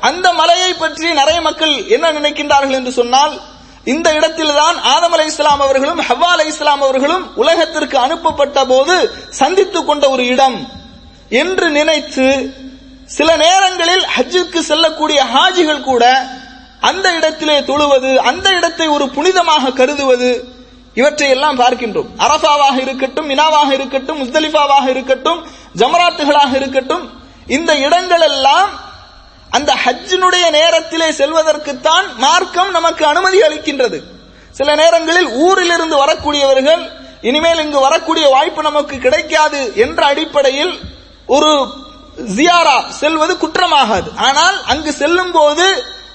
அந்த 0.00 0.32
மலையை 0.32 0.74
பற்றி 0.74 1.12
நிறைய 1.12 1.40
மக்கள் 1.40 1.86
என்ன 1.86 2.12
நினைக்கின்றார்கள் 2.12 2.70
என்று 2.70 2.92
சொன்னால் 2.92 3.40
இந்த 3.84 4.12
இடத்தில்தான் 4.12 4.80
ஆதம் 4.82 5.12
அலை 5.12 5.26
இஸ்லாம் 5.26 5.60
அவர்களும் 5.60 6.00
ஹவ்வா 6.00 6.28
அலை 6.28 6.46
இஸ்லாம் 6.46 6.82
அவர்களும் 6.82 7.36
உலகத்திற்கு 7.36 7.98
அனுப்பப்பட்ட 7.98 8.64
போது 8.64 9.14
சந்தித்துக் 9.30 9.86
கொண்ட 9.86 10.08
ஒரு 10.08 10.26
இடம் 10.26 10.70
என்று 11.28 11.70
நினைத்து 11.70 12.54
சில 13.06 13.36
நேரங்களில் 13.36 14.06
ஹஜ்ஜுக்கு 14.16 14.58
செல்லக்கூடிய 14.58 15.24
ஹாஜிகள் 15.24 15.80
கூட 15.80 16.26
அந்த 16.90 17.06
இடத்திலே 17.18 17.56
தொழுவது 17.70 18.10
அந்த 18.30 18.46
இடத்தை 18.58 18.86
ஒரு 18.96 19.04
புனிதமாக 19.16 19.72
கருதுவது 19.80 20.30
இவற்றை 21.00 21.28
எல்லாம் 21.34 21.60
பார்க்கின்றோம். 21.60 22.10
அரசாவாக 22.24 22.76
இருக்கட்டும் 22.86 23.28
மினாவாக 23.30 23.70
இருக்கட்டும் 23.78 24.18
முஸ்தலிஃபாவாக 24.22 24.86
இருக்கட்டும் 24.94 25.40
ஜமராத்துகளாக 25.80 26.52
இருக்கட்டும் 26.60 27.04
இந்த 27.56 27.70
இடங்கள் 27.86 28.24
எல்லாம் 28.30 28.70
அந்த 29.56 29.70
ஹஜ்ஜினுடைய 29.84 30.44
நேரத்திலே 30.58 31.08
செல்வதற்குத்தான் 31.20 32.06
மார்க்கம் 32.24 32.70
நமக்கு 32.76 33.02
அனுமதி 33.12 33.38
அளிக்கின்றது. 33.46 33.98
சில 34.58 34.70
நேரங்களில் 34.82 35.28
ஊரிலிருந்து 35.46 35.96
வரக்கூடியவர்கள் 36.02 36.82
இனிமேல் 37.28 37.62
இங்கு 37.64 37.80
வரக்கூடிய 37.86 38.24
வாய்ப்பு 38.34 38.62
நமக்கு 38.68 38.96
கிடைக்காது 39.04 39.60
என்ற 39.84 40.00
அடிப்படையில் 40.12 40.74
ஒரு 41.36 41.52
ஜியாரா 42.36 42.76
செல்வது 43.00 43.34
குற்றமாகாது. 43.42 44.08
ஆனால் 44.28 44.56
அங்கு 44.72 44.92
செல்லும் 45.02 45.34
போது 45.38 45.66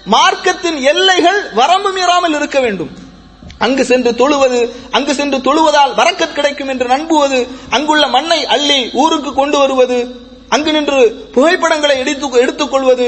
மார்க்கத்தின் 0.06 0.82
எல்லைகள் 0.82 1.40
வரம்பு 1.54 1.90
மீறாமல் 1.98 2.36
இருக்க 2.36 2.60
வேண்டும். 2.60 2.92
அங்கு 3.60 3.86
சென்று 3.86 4.12
தொழுவது 4.16 4.60
அங்கு 4.92 5.14
சென்று 5.14 5.38
தொழுவதால் 5.38 5.94
வரக்கத் 5.96 6.34
கிடைக்கும் 6.34 6.68
என்று 6.68 6.88
நம்புவது 6.88 7.48
அங்குள்ள 7.70 8.08
மண்ணை 8.08 8.46
அள்ளி 8.46 8.90
ஊருக்கு 8.94 9.34
கொண்டு 9.34 9.58
வருவது 9.58 10.00
அங்கு 10.50 10.72
நின்று 10.72 11.30
புகைப்படங்களை 11.34 11.98
எடுத்து 11.98 12.30
எடுத்துக் 12.32 12.72
கொள்வது 12.72 13.08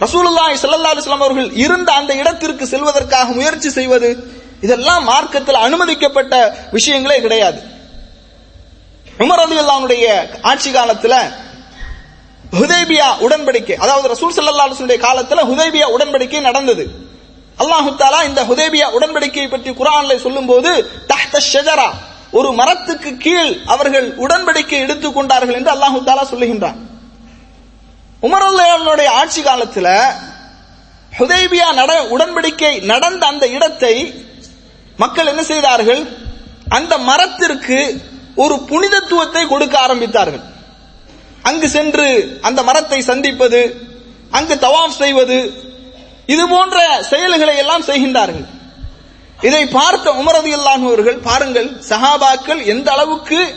ரசூலுல்லாஹி 0.00 0.56
ஸல்லல்லாஹு 0.62 1.10
அவர்கள் 1.10 1.50
இருந்த 1.52 1.92
அந்த 1.92 2.14
இடத்திற்கு 2.14 2.66
செல்வதற்காக 2.66 3.32
முயற்சி 3.32 3.70
செய்வது 3.70 4.10
இதெல்லாம் 4.60 5.04
மார்க்கத்தில் 5.04 5.54
அனுமதிக்கப்பட்ட 5.54 6.34
விஷயங்களே 6.72 7.20
கிடையாது. 7.20 7.60
உமர் 9.18 9.40
ரலியல்லாஹுடைய 9.42 10.06
ஆட்சி 10.42 10.70
காலத்தில் 10.70 11.18
ஹுதைபியா 12.58 13.08
உடன்படிக்கை. 13.20 13.72
அதாவது 13.72 14.08
ரசூல் 14.08 14.34
சல்லாஹுடைய 14.34 14.98
காலத்துல 15.06 15.44
ஹுதைபியா 15.50 15.86
உடன்படிக்கை 15.96 16.40
நடந்தது. 16.40 16.86
அல்லாஹு 17.58 17.90
தாலா 17.96 18.24
இந்த 18.24 18.42
ஹுதேபியா 18.42 18.86
உடன்படிக்கையை 18.98 19.48
பற்றி 19.48 19.70
குரான்ல 19.70 20.16
சொல்லும்போது 20.16 20.90
தஹ்த 21.08 21.40
ஷஜரா 21.52 21.90
ஒரு 22.30 22.52
மரத்துக்கு 22.52 23.16
கீழ் 23.16 23.58
அவர்கள் 23.66 24.16
உடன்படிக்கை 24.16 24.78
எடுத்துக் 24.78 25.14
கொண்டார்கள் 25.14 25.54
என்று 25.54 25.70
அல்லாஹு 25.70 25.98
தாலா 26.04 26.24
சொல்லுகின்றான். 26.32 26.78
உமர் 28.22 29.06
ஆட்சி 29.06 29.42
காலத்துல 29.42 30.02
ஹுதேபியா 31.18 31.72
நட 31.72 32.02
உடன்படிக்கை 32.02 32.84
நடந்த 32.84 33.26
அந்த 33.26 33.46
இடத்தை 33.46 34.24
மக்கள் 34.96 35.26
என்ன 35.26 35.42
செய்தார்கள்? 35.42 36.06
அந்த 36.68 36.98
மரத்திற்கு 36.98 38.02
ஒரு 38.36 38.54
புனிதத்துவத்தை 38.54 39.46
கொடுக்க 39.46 39.78
ஆரம்பித்தார்கள். 39.86 40.42
அங்கு 41.42 41.68
சென்று 41.68 42.38
அந்த 42.42 42.62
மரத்தை 42.62 43.00
சந்திப்பது 43.00 43.88
அங்கு 44.30 44.54
தவாஃப் 44.54 44.96
செய்வது 44.98 45.52
இது 46.26 46.48
போன்ற 46.48 47.02
செயல்களை 47.02 47.56
எல்லாம் 47.56 47.82
செய்கின்றார்கள். 47.82 48.46
இதை 49.40 49.66
பார்த்த 49.66 50.10
உமரது 50.10 50.50
அவர்கள் 50.50 51.18
பாருங்கள் 51.18 51.70
சஹாபாக்கள் 51.88 52.64
எந்த 52.64 52.92
அளவுக்கு 52.92 53.54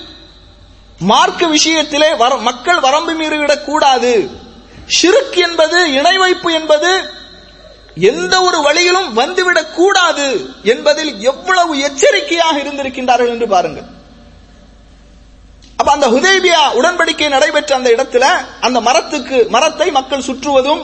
மார்க்க 1.00 1.48
விஷயத்திலே 1.48 2.17
வர- 2.17 2.38
மக்கள் 2.38 2.80
வரம்பு 2.80 3.13
மீறிவிடக் 3.13 3.63
கூடாது 3.63 4.30
ஷிருக் 5.02 5.36
என்பது 5.36 5.91
இணை 5.93 6.17
வைப்பு 6.17 6.54
என்பது 6.54 7.10
எந்த 7.95 8.41
ஒரு 8.41 8.62
வழியிலும் 8.62 9.17
வந்துவிடக் 9.17 9.74
கூடாது 9.74 10.50
என்பதில் 10.63 11.19
எவ்வளவு 11.19 11.80
எச்சரிக்கையாக 11.80 12.60
இருந்திருக்கின்றார்கள் 12.60 13.28
என்று 13.28 13.48
பாருங்கள். 13.48 13.94
அப்ப 15.79 15.89
அந்த 15.95 16.07
ஹுதேபியா 16.15 16.59
உடன்படிக்கை 16.79 17.29
நடைபெற்ற 17.35 17.71
அந்த 17.75 17.89
இடத்துல 17.95 18.25
அந்த 18.67 18.77
மரத்துக்கு 18.88 19.38
மரத்தை 19.55 19.88
மக்கள் 19.97 20.27
சுற்றுவதும் 20.27 20.83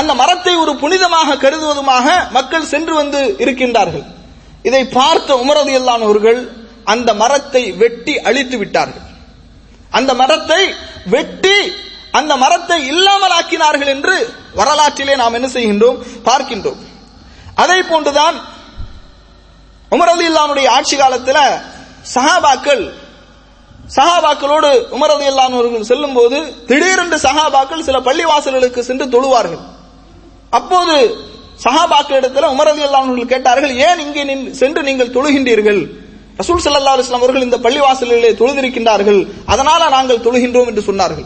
அந்த 0.00 0.12
மரத்தை 0.20 0.54
ஒரு 0.62 0.72
புனிதமாக 0.82 1.36
கருதுவதுமாக 1.44 2.06
மக்கள் 2.36 2.70
சென்று 2.72 2.94
வந்து 2.94 3.20
இருக்கின்றார்கள். 3.44 4.04
இதை 4.68 4.82
பார்த்த 4.98 5.36
உமரது 5.42 5.72
எல்லானவர்கள் 5.80 6.40
அந்த 6.92 7.10
மரத்தை 7.22 7.62
வெட்டி 7.82 8.14
அழித்து 8.28 8.56
விட்டார்கள். 8.58 9.06
அந்த 9.98 10.10
மரத்தை 10.20 10.62
வெட்டி 11.14 11.58
அந்த 12.18 12.32
மரத்தை 12.42 12.78
இல்லாமல் 12.92 13.34
ஆக்கினார்கள் 13.38 13.90
என்று 13.94 14.14
வரலாற்றிலே 14.60 15.14
நாம் 15.22 15.36
என்ன 15.38 15.48
செய்கின்றோம்? 15.56 15.98
பார்க்கின்றோம். 16.28 16.80
அதே 17.62 17.78
போன்றுதான் 17.90 18.36
உமரது 19.94 20.24
இல்லானுடைய 20.30 20.66
ஆட்சி 20.76 20.96
காலத்தில் 20.96 21.44
சஹாபாக்கள் 22.14 22.82
சஹாபாக்களோடு 23.96 24.88
உமரது 24.90 25.34
அவர்கள் 25.34 25.82
செல்லும் 25.82 26.12
போது 26.12 26.66
திடீரென்று 26.66 27.16
சஹாபாக்கள் 27.16 27.80
சில 27.80 28.00
பள்ளிவாசல்களுக்கு 28.00 28.78
சென்று 28.78 29.04
தொழுவார்கள். 29.04 29.58
அப்போது 30.50 31.14
சஹாபாக்களிடத்தில் 31.64 32.46
உமரது 32.46 32.82
அவர்கள் 32.82 33.26
கேட்டார்கள் 33.26 33.76
ஏன் 33.76 33.98
இங்கே 33.98 34.24
நின்- 34.24 34.50
சென்று 34.50 34.82
நீங்கள் 34.82 35.08
தொழுகின்றீர்கள்? 35.08 35.86
ரசூல் 36.38 36.60
சல்லா 36.64 36.92
அலுவலாம் 36.96 37.12
அவர்கள் 37.12 37.42
இந்த 37.42 37.58
பள்ளிவாசலிலே 37.58 38.32
தொழுதிருக்கின்றார்கள். 38.32 39.26
அதனால 39.46 39.88
நாங்கள் 39.88 40.18
தொழுகின்றோம் 40.18 40.66
என்று 40.66 40.82
சொன்னார்கள். 40.82 41.24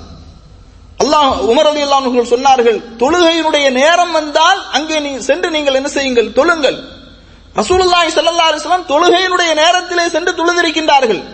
அல்லாஹ் 1.05 1.38
உமர் 1.40 1.66
அலி 1.66 1.83
சொன்னார்கள் 1.83 2.83
தொழுகையினுடைய 2.98 3.70
நேரம் 3.70 4.12
வந்தால் 4.12 4.70
அங்கே 4.70 5.00
நீ 5.00 5.18
சென்று 5.18 5.50
நீங்கள் 5.50 5.74
என்ன 5.74 5.88
செய்யுங்கள்? 5.88 6.29
தொழுங்கள். 6.29 6.77
ரசூலுல்லாஹி 7.57 8.11
அல்லாஹ் 8.16 8.53
அலைஹி 8.53 8.85
தொழுகையினுடைய 8.88 9.55
நேரத்திலே 9.55 10.09
சென்று 10.09 10.33
தொழுதிருக்கின்றார்கள். 10.33 11.34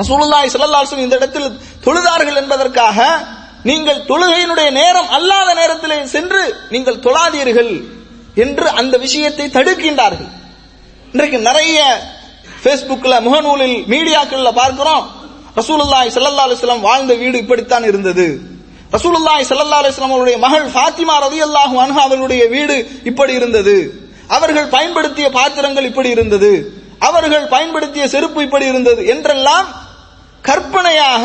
ரசூலுல்லாய் 0.00 0.52
ஸல்லல்லாஹு 0.54 1.04
இந்த 1.06 1.16
இடத்தில் 1.20 1.50
தொழுதார்கள் 1.86 2.38
என்பதற்காக 2.42 2.98
நீங்கள் 3.68 4.00
தொழுகையினுடைய 4.10 4.68
நேரம் 4.78 5.12
அல்லாத 5.16 5.50
நேரத்திலே 5.60 5.98
சென்று 6.14 6.40
நீங்கள் 6.74 7.02
தொழாதீர்கள் 7.06 7.72
என்று 8.44 8.66
அந்த 8.80 8.94
விஷயத்தை 9.04 9.46
தடுக்கின்றார்கள். 9.56 10.30
இன்றைக்கு 11.12 11.38
நிறைய 11.48 11.78
பேஸ்புக்ல 12.64 13.14
முகநூலில் 13.26 13.76
மீடியாக்கள்ல 13.92 14.50
பார்க்கிறோம் 14.60 15.04
ரசூலுல்லாய் 15.60 16.12
ஸல்லல்லாஹு 16.16 16.48
அலைஹி 16.48 16.80
வாழ்ந்த 16.88 17.12
வீடு 17.22 17.36
இப்படித்தான் 17.44 17.86
இருந்தது. 17.90 18.26
ரசூலுல்லாய் 18.96 19.48
ஸல்லல்லாஹு 19.50 19.82
அலைஹி 19.82 20.02
அவருடைய 20.08 20.38
மகள் 20.46 20.66
ஃபாத்திமா 20.74 21.14
ரதி 21.26 21.40
அல்லாஹு 21.48 21.76
அன்ஹா 21.84 22.00
அவர்களுடைய 22.08 22.42
வீடு 22.54 22.76
இப்படி 23.10 23.32
இருந்தது. 23.40 23.76
அவர்கள் 24.36 24.68
பயன்படுத்திய 24.76 25.26
பாத்திரங்கள் 25.38 25.88
இப்படி 25.90 26.10
இருந்தது. 26.16 26.52
அவர்கள் 27.08 27.46
பயன்படுத்திய 27.54 28.04
செருப்பு 28.12 28.40
இப்படி 28.46 28.66
இருந்தது 28.72 29.02
என்றெல்லாம் 29.14 29.66
கற்பனையாக 30.44 31.24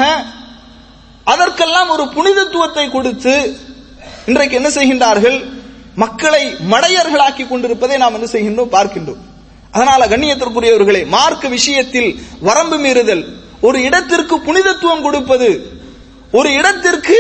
அதற்கெல்லாம் 1.34 1.90
ஒரு 1.96 2.06
புனிதத்துவத்தை 2.16 2.86
கொடுத்து 2.90 3.34
இன்றைக்கு 4.30 4.56
என்ன 4.60 4.70
செய்கின்றார்கள்? 4.70 5.38
மக்களை 6.04 6.44
மடையர்களாக்கி 6.74 7.44
கொண்டிருப்பதை 7.48 7.96
நாம் 8.04 8.16
என்ன 8.18 8.28
செய்கின்றோம்? 8.34 8.74
பார்க்கின்றோம். 8.76 9.22
அதனால 9.74 10.02
கண்ணியத்திற்குரியவர்களே 10.08 11.02
மார்க்க 11.16 11.48
விஷயத்தில் 11.58 12.10
வரம்பு 12.48 12.78
மீறுதல் 12.86 13.24
ஒரு 13.68 13.78
இடத்திற்கு 13.88 14.36
புனிதத்துவம் 14.48 15.04
கொடுப்பது 15.06 15.50
ஒரு 16.32 16.50
இடத்திற்கு 16.60 17.20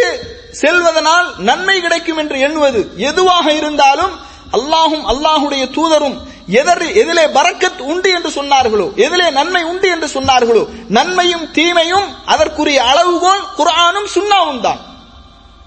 செல்வதனால் 0.61 1.27
நன்மை 1.49 1.75
கிடைக்கும் 1.81 2.19
என்று 2.21 2.37
எண்ணுவது 2.47 2.81
எதுவாக 3.09 3.45
இருந்தாலும் 3.59 4.13
அல்லாஹும் 4.57 5.05
அல்லாஹுடைய 5.13 5.63
தூதரும் 5.77 6.17
எதர் 6.57 6.83
எதிலே 7.01 7.25
பரக்கத் 7.37 7.81
உண்டு 7.91 8.09
என்று 8.11 8.29
சொன்னார்களோ 8.29 8.87
எதிலே 9.05 9.31
நன்மை 9.31 9.63
உண்டு 9.63 9.89
என்று 9.89 10.07
சொன்னார்களோ 10.07 10.63
நன்மையும் 10.87 11.51
தீமையும் 11.51 12.07
அதற்குரிய 12.25 12.83
அளவுகோல் 12.83 13.43
குரானும் 13.57 14.09
சுண்ணாவும் 14.15 14.61
தான். 14.61 14.79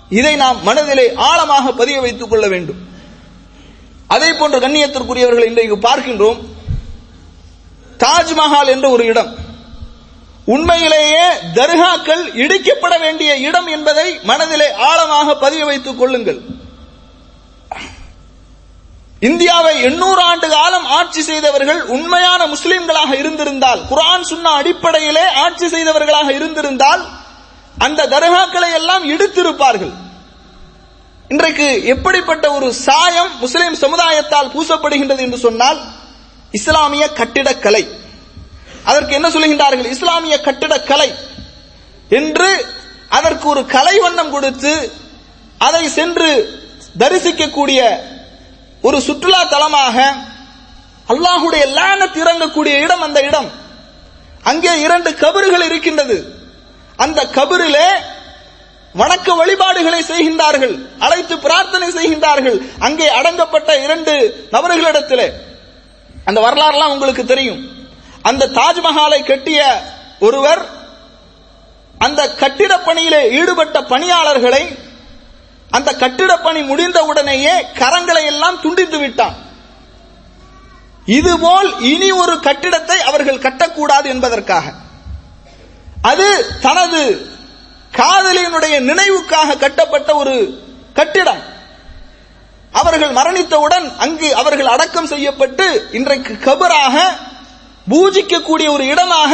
இதை 0.08 0.36
நாம் 0.36 0.62
மனதிலே 0.62 1.12
ஆழமாக 1.14 1.72
பதிய 1.72 2.00
வைத்துக் 2.00 2.30
கொள்ள 2.30 2.48
வேண்டும். 2.48 2.80
அதே 4.06 4.32
போன்ற 4.32 4.58
கண்ணியத்திற்குரியவர்கள் 4.58 5.46
இன்றைக்கு 5.46 5.76
பார்க்கின்றோம். 5.76 6.40
தாஜ்மஹால் 7.98 8.72
என்ற 8.74 8.88
ஒரு 8.88 9.04
இடம். 9.04 9.30
உண்மையிலேயே 10.44 11.26
தர்காக்கள் 11.54 12.24
இடிக்கப்பட 12.44 12.94
வேண்டிய 13.00 13.36
இடம் 13.36 13.66
என்பதை 13.66 14.18
மனதிலே 14.22 14.72
ஆழமாக 14.88 15.36
பதிய 15.36 15.64
வைத்துக் 15.64 15.98
கொள்ளுங்கள். 15.98 16.40
இந்தியாவை 19.28 19.72
எண்ணூறு 19.88 20.22
ஆண்டு 20.30 20.46
காலம் 20.48 20.86
ஆட்சி 20.98 21.22
செய்தவர்கள் 21.22 21.80
உண்மையான 21.96 22.46
முஸ்லிம்களாக 22.46 23.10
இருந்திருந்தால் 23.18 23.82
குரான் 23.90 24.24
சுன்னா 24.30 24.52
அடிப்படையிலே 24.60 25.24
ஆட்சி 25.44 25.66
செய்தவர்களாக 25.74 26.28
இருந்திருந்தால் 26.38 27.02
அந்த 27.84 28.06
தர்காக்களை 28.14 28.70
எல்லாம் 28.78 29.04
இடித்திருப்பார்கள். 29.12 29.92
இன்றைக்கு 31.28 31.68
எப்படிப்பட்ட 31.94 32.46
ஒரு 32.52 32.68
சாயம் 32.86 33.32
முஸ்லிம் 33.38 33.76
சமுதாயத்தால் 33.84 34.52
பூசப்படுகின்றது 34.54 35.22
என்று 35.26 35.38
சொன்னால் 35.38 35.78
இஸ்லாமிய 36.58 37.04
கட்டிடக்கலை. 37.20 37.84
அதற்கு 38.90 39.12
என்ன 39.18 39.28
சொல்லுகின்றார்கள் 39.28 39.92
இஸ்லாமிய 39.94 40.36
கட்டிடக்கலை 40.40 41.10
என்று 42.20 42.50
அதற்கு 43.18 43.46
ஒரு 43.48 43.62
கலை 43.66 43.96
வண்ணம் 43.98 44.30
கொடுத்து 44.30 44.72
அதை 45.58 45.84
சென்று 45.98 46.30
தரிசிக்கக்கூடிய 46.98 47.80
ஒரு 48.82 49.00
சுற்றுலா 49.00 49.44
தலமாக 49.44 50.14
அல்லாஹுடைய 51.08 51.64
லேனத் 51.78 52.16
இறங்கக்கூடிய 52.22 52.80
இடம் 52.80 53.00
அந்த 53.00 53.20
இடம். 53.20 53.50
அங்கே 54.42 54.80
இரண்டு 54.80 55.10
கபறுகள் 55.10 55.64
இருக்கின்றது. 55.64 56.24
அந்த 56.96 57.24
கபரிலே 57.24 57.88
வணக்க 58.94 59.36
வழிபாடுகளை 59.36 60.02
செய்கின்றார்கள் 60.02 60.74
அழைத்து 60.98 61.38
பிரார்த்தனை 61.38 61.88
செய்கின்றார்கள். 61.88 62.58
அங்கே 62.78 63.08
அடங்கப்பட்ட 63.08 63.82
இரண்டு 63.82 64.46
நபர்களிடத்திலே. 64.52 65.32
அந்த 66.24 66.40
வரலாறுலாம் 66.40 66.92
உங்களுக்கு 66.92 67.24
தெரியும். 67.24 67.88
அந்த 68.22 68.46
தாஜ்மஹாலை 68.46 69.24
கட்டிய 69.24 69.82
ஒருவர் 70.20 70.66
அந்த 71.98 72.30
கட்டிட 72.30 72.78
பணியிலே 72.78 73.30
ஈடுபட்ட 73.30 73.82
பணியாளர்களை 73.82 74.62
அந்த 75.76 75.90
கட்டிட 76.02 76.32
பணி 76.46 76.60
முடிந்த 76.62 76.98
உடனேயே 77.10 77.54
கரங்களை 77.80 78.22
எல்லாம் 78.32 78.60
துண்டித்து 78.60 78.98
விட்டான். 78.98 79.36
இதுபோல் 81.18 81.70
இனி 81.92 82.08
ஒரு 82.22 82.34
கட்டிடத்தை 82.40 82.98
அவர்கள் 83.00 83.44
கட்டக்கூடாது 83.46 84.08
என்பதற்காக. 84.14 84.66
அது 86.02 86.28
தனது 86.60 87.00
காதலியினுடைய 87.96 88.76
நினைவுக்காக 88.90 89.56
கட்டப்பட்ட 89.58 90.14
ஒரு 90.14 90.34
கட்டிடம். 90.98 91.42
அவர்கள் 92.72 93.12
மரணித்தவுடன் 93.12 93.86
அங்கு 93.96 94.28
அவர்கள் 94.34 94.72
அடக்கம் 94.74 95.06
செய்யப்பட்டு 95.06 95.88
இன்றைக்கு 95.92 96.32
கபராக 96.44 96.96
பூஜிக்கக்கூடிய 97.90 98.68
ஒரு 98.76 98.84
இடமாக 98.86 99.32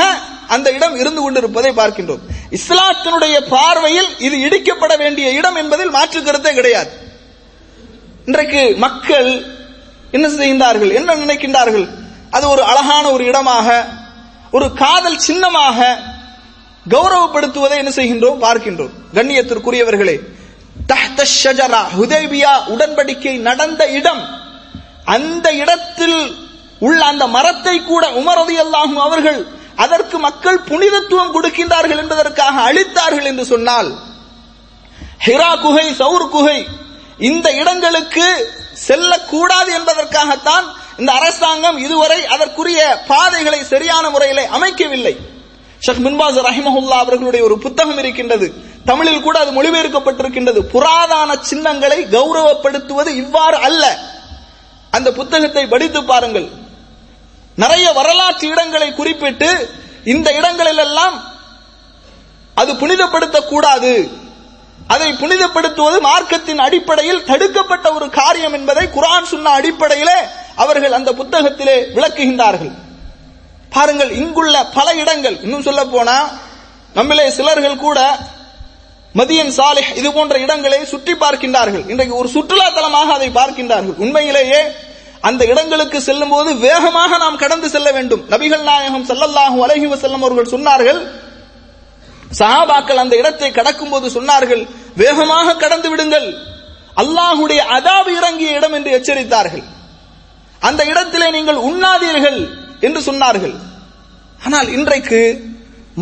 அந்த 0.49 0.71
இடம் 0.71 0.97
இருந்து 0.97 1.21
கொண்டிருப்பதை 1.23 1.73
பார்க்கின்றோம். 1.73 2.25
இஸ்லாத்தினுடைய 2.57 3.37
பார்வையில் 3.49 4.11
இது 4.19 4.37
இடிக்கப்பட 4.47 4.97
வேண்டிய 4.97 5.31
இடம் 5.31 5.57
என்பதில் 5.57 5.91
மாற்று 5.91 6.23
கருத்தே 6.23 6.53
கிடையாது. 6.55 6.91
இன்றைக்கு 8.27 8.63
மக்கள் 8.77 9.29
என்ன 10.11 10.29
செய்கின்றார்கள்? 10.29 10.93
என்ன 10.99 11.17
நினைக்கின்றார்கள்? 11.17 11.87
அது 12.31 12.49
ஒரு 12.49 12.63
அழகான 12.63 13.11
ஒரு 13.11 13.25
இடமாக 13.25 13.87
ஒரு 14.51 14.67
காதல் 14.73 15.19
சின்னமாக 15.19 15.99
கௌரவப்படுத்துவதை 16.95 17.77
என்ன 17.83 17.91
செய்கின்றோம்? 17.91 18.41
பார்க்கின்றோம். 18.47 18.93
கண்ணியத்திற்குரியவர்களே 19.15 20.17
தஹ்த 20.93 21.27
ஷஜரா 21.43 21.83
ஹுதைபியா 21.97 22.53
உடன்படிக்கை 22.75 23.35
நடந்த 23.49 23.83
இடம். 23.99 24.23
அந்த 25.05 25.47
இடத்தில் 25.53 26.21
உள்ள 26.87 27.05
அந்த 27.05 27.27
மரத்தை 27.27 27.77
கூட 27.85 28.05
உமரதி 28.21 28.57
அல்லாஹும் 28.65 29.01
அவர்கள் 29.07 29.41
அதற்கு 29.85 30.19
மக்கள் 30.19 30.59
புனிதத்துவம் 30.71 31.35
கொடுக்கின்றார்கள் 31.35 32.01
என்பதற்காக 32.03 32.55
அழித்தார்கள் 32.69 33.29
என்று 33.31 33.45
சொன்னால் 33.45 33.91
ஹிரா 35.27 35.51
குகை 35.61 35.87
சவுர் 35.99 36.29
குகை 36.29 36.59
இந்த 37.19 37.51
இடங்களுக்கு 37.53 38.27
செல்லக்கூடாது 38.73 39.71
என்பதற்காகத்தான் 39.79 40.67
இந்த 40.97 41.13
அரசாங்கம் 41.13 41.79
இதுவரை 41.79 42.27
அதற்குரிய 42.27 42.81
பாதைகளை 43.09 43.65
சரியான 43.65 44.11
முறையிலே 44.11 44.45
அமைக்கவில்லை. 44.47 45.15
ஷேக் 45.81 46.05
மின்பாஸ் 46.07 46.39
ரஹிமஹுல்லா 46.49 46.99
அவர்களுடைய 47.05 47.45
ஒரு 47.45 47.59
புத்தகம் 47.59 47.99
இருக்கின்றது. 47.99 48.47
தமிழில் 48.85 49.25
கூட 49.27 49.39
அது 49.39 49.51
மொழிபெயர்க்கப்பட்டிருக்கின்றது. 49.59 50.61
புராதான 50.75 51.41
சின்னங்களை 51.41 51.99
கௌரவப்படுத்துவது 52.05 53.11
இவ்வாறு 53.23 53.57
அல்ல. 53.57 53.85
அந்த 54.91 55.13
புத்தகத்தை 55.13 55.67
படித்து 55.67 56.05
பாருங்கள். 56.05 56.49
நிறைய 57.63 57.87
வரலாற்று 57.99 58.47
இடங்களை 58.55 58.89
குறிப்பிட்டு 58.99 59.51
இந்த 60.13 60.29
இடங்களில் 60.39 60.83
எல்லாம் 60.87 61.17
அது 62.61 62.73
புனிதப்படுத்தக்கூடாது. 62.83 63.93
அதை 64.95 65.09
புனிதப்படுத்துவது 65.23 65.97
மார்க்கத்தின் 66.09 66.63
அடிப்படையில் 66.67 67.25
தடுக்கப்பட்ட 67.31 67.87
ஒரு 67.97 68.07
காரியம் 68.21 68.57
என்பதை 68.59 68.85
குரான் 68.97 69.31
சொன்ன 69.33 69.53
அடிப்படையிலே 69.59 70.19
அவர்கள் 70.63 70.97
அந்த 70.99 71.11
புத்தகத்திலே 71.21 71.77
விளக்குகின்றார்கள். 71.97 72.73
பாருங்கள் 73.75 74.13
இங்குள்ள 74.21 74.57
பல 74.79 74.89
இடங்கள் 75.03 75.37
இன்னும் 75.45 75.67
சொல்ல 75.69 75.83
போனா 75.95 76.19
நம்மிலே 76.97 77.27
சிலர்கள் 77.39 77.83
கூட 77.87 78.01
மதியன் 79.19 79.55
சாலை 79.59 79.83
இது 80.01 80.09
போன்ற 80.17 80.35
இடங்களை 80.45 80.79
சுற்றி 80.93 81.15
பார்க்கின்றார்கள். 81.25 81.85
இன்றைக்கு 81.93 82.15
ஒரு 82.21 82.29
சுற்றுலா 82.37 82.67
தலமாக 82.77 83.13
அதை 83.19 83.29
பார்க்கின்றார்கள். 83.41 83.99
உண்மையிலேயே 84.05 84.61
அந்த 85.29 85.43
இடங்களுக்கு 85.53 85.99
செல்லும் 86.09 86.33
போது 86.35 86.51
வேகமாக 86.67 87.19
நாம் 87.23 87.41
கடந்து 87.43 87.69
செல்ல 87.75 87.89
வேண்டும். 87.97 88.23
நபிகள் 88.33 88.65
நாயகம் 88.69 89.07
ஸல்லல்லாஹு 89.11 89.59
அலைஹி 89.67 89.87
செல்லும் 90.05 90.25
அவர்கள் 90.27 90.53
சொன்னார்கள் 90.55 91.01
சஹாபாக்கள் 92.41 93.03
அந்த 93.03 93.15
இடத்தை 93.23 93.49
கடக்கும் 93.59 93.93
போது 93.93 94.07
சொன்னார்கள் 94.17 94.63
வேகமாக 95.03 95.57
கடந்து 95.65 95.89
விடுங்கள். 95.93 96.29
அல்லாஹுடைய 97.03 97.61
அதாபு 97.77 98.11
இறங்கிய 98.19 98.57
இடம் 98.59 98.75
என்று 98.79 98.91
எச்சரித்தார்கள். 98.99 99.65
அந்த 100.69 100.83
இடத்திலே 100.93 101.29
நீங்கள் 101.37 101.61
உண்ணாதீர்கள் 101.69 102.41
என்று 102.87 103.01
சொன்னார்கள். 103.09 103.55
ஆனால் 104.47 104.69
இன்றைக்கு 104.77 105.21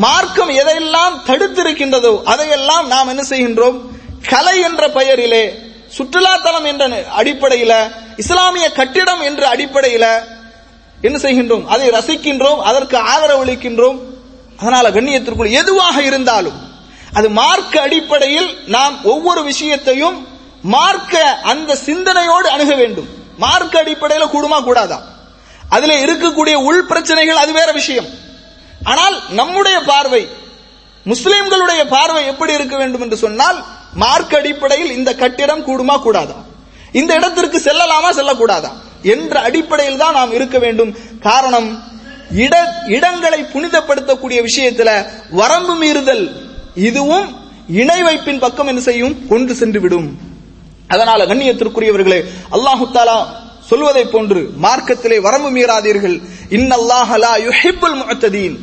மார்க்கம் 0.04 0.50
எதையெல்லாம் 0.60 1.14
தடுத்திருக்கின்றதோ 1.28 2.14
அதையெல்லாம் 2.32 2.86
நாம் 2.94 3.10
என்ன 3.12 3.22
செய்கின்றோம்? 3.30 3.78
கலை 4.32 4.56
என்ற 4.68 4.82
பெயரிலே 4.96 5.44
சுற்றுலாத்தலம் 5.98 6.64
என்ற 6.64 6.86
அடிப்படையில 7.16 7.90
இஸ்லாமிய 8.16 8.72
கட்டிடம் 8.72 9.20
என்ற 9.20 9.48
அடிப்படையில 9.48 10.04
என்ன 11.00 11.18
செய்கின்றோம்? 11.18 11.64
அதை 11.66 11.88
ரசிக்கின்றோம் 11.88 12.60
அதற்கு 12.60 12.96
ஆதரவளிக்கின்றோம் 12.98 13.98
அதனால 14.58 14.90
கண்ணியத்திற்குள் 14.90 15.50
எதுவாக 15.50 16.02
இருந்தாலும் 16.02 16.58
அது 17.12 17.30
மார்க்க 17.30 17.80
அடிப்படையில் 17.80 18.58
நாம் 18.66 19.04
ஒவ்வொரு 19.04 19.42
விஷயத்தையும் 19.42 20.26
மார்க்க 20.62 21.40
அந்த 21.42 21.76
சிந்தனையோடு 21.76 22.48
அணுக 22.50 22.74
வேண்டும். 22.74 23.08
மார்க்க 23.38 23.78
அடிப்படையில் 23.78 24.28
கூடுமா 24.28 24.64
கூடாதா? 24.64 25.02
அதுல 25.68 25.94
இருக்கக்கூடிய 26.04 26.54
உள் 26.54 26.84
பிரச்சனைகள் 26.84 27.36
அது 27.36 27.52
வேற 27.52 27.72
விஷயம். 27.72 28.06
ஆனால் 28.84 29.22
நம்முடைய 29.30 29.80
பார்வை 29.80 30.28
முஸ்லிம்களுடைய 31.06 31.88
பார்வை 31.88 32.26
எப்படி 32.26 32.52
இருக்க 32.52 32.76
வேண்டும் 32.76 33.00
என்று 33.00 33.16
சொன்னால் 33.16 33.64
மார்க் 34.02 34.34
அடிப்படையில் 34.34 34.92
இந்த 34.98 35.10
கட்டிடம் 35.14 35.66
கூடுமா 35.68 35.96
கூடாதா? 36.02 36.38
இந்த 36.92 37.14
இடத்திற்கு 37.14 37.58
செல்லலாமா 37.58 38.10
செல்லக்கூடாதா? 38.18 38.70
என்ற 39.14 39.34
அடிப்படையில் 39.40 40.00
தான் 40.02 40.16
நாம் 40.18 40.32
இருக்க 40.32 40.58
வேண்டும். 40.58 40.90
காரணம் 41.20 41.68
இட 42.44 42.54
இடங்களை 42.96 43.40
புனிதப்படுத்தக்கூடிய 43.54 44.38
விஷயத்துல 44.48 44.90
வரம்பு 45.30 45.74
மீறுதல் 45.82 46.24
இதுவும் 46.88 47.28
இணை 47.82 47.98
வைப்பின் 48.02 48.42
பக்கம் 48.44 48.66
என்ன 48.66 48.80
செய்யும்? 48.80 49.14
கொண்டு 49.28 49.54
சென்று 49.54 49.80
விடும் 49.80 50.08
அதனால 50.88 51.20
கண்ணியத்திற்குரியவர்களே 51.26 52.20
அல்லாஹு 52.56 52.84
தாலா 52.96 53.18
சொல்வதை 53.70 54.04
போன்று 54.04 54.40
மார்க்கத்திலே 54.64 55.16
வரம்பு 55.26 55.50
மீறாதீர்கள். 55.56 56.16
இன்னல்லாஹலா 56.56 57.32
யுஹிப்புல் 57.46 57.96
முஅத்ததீன். 58.00 58.56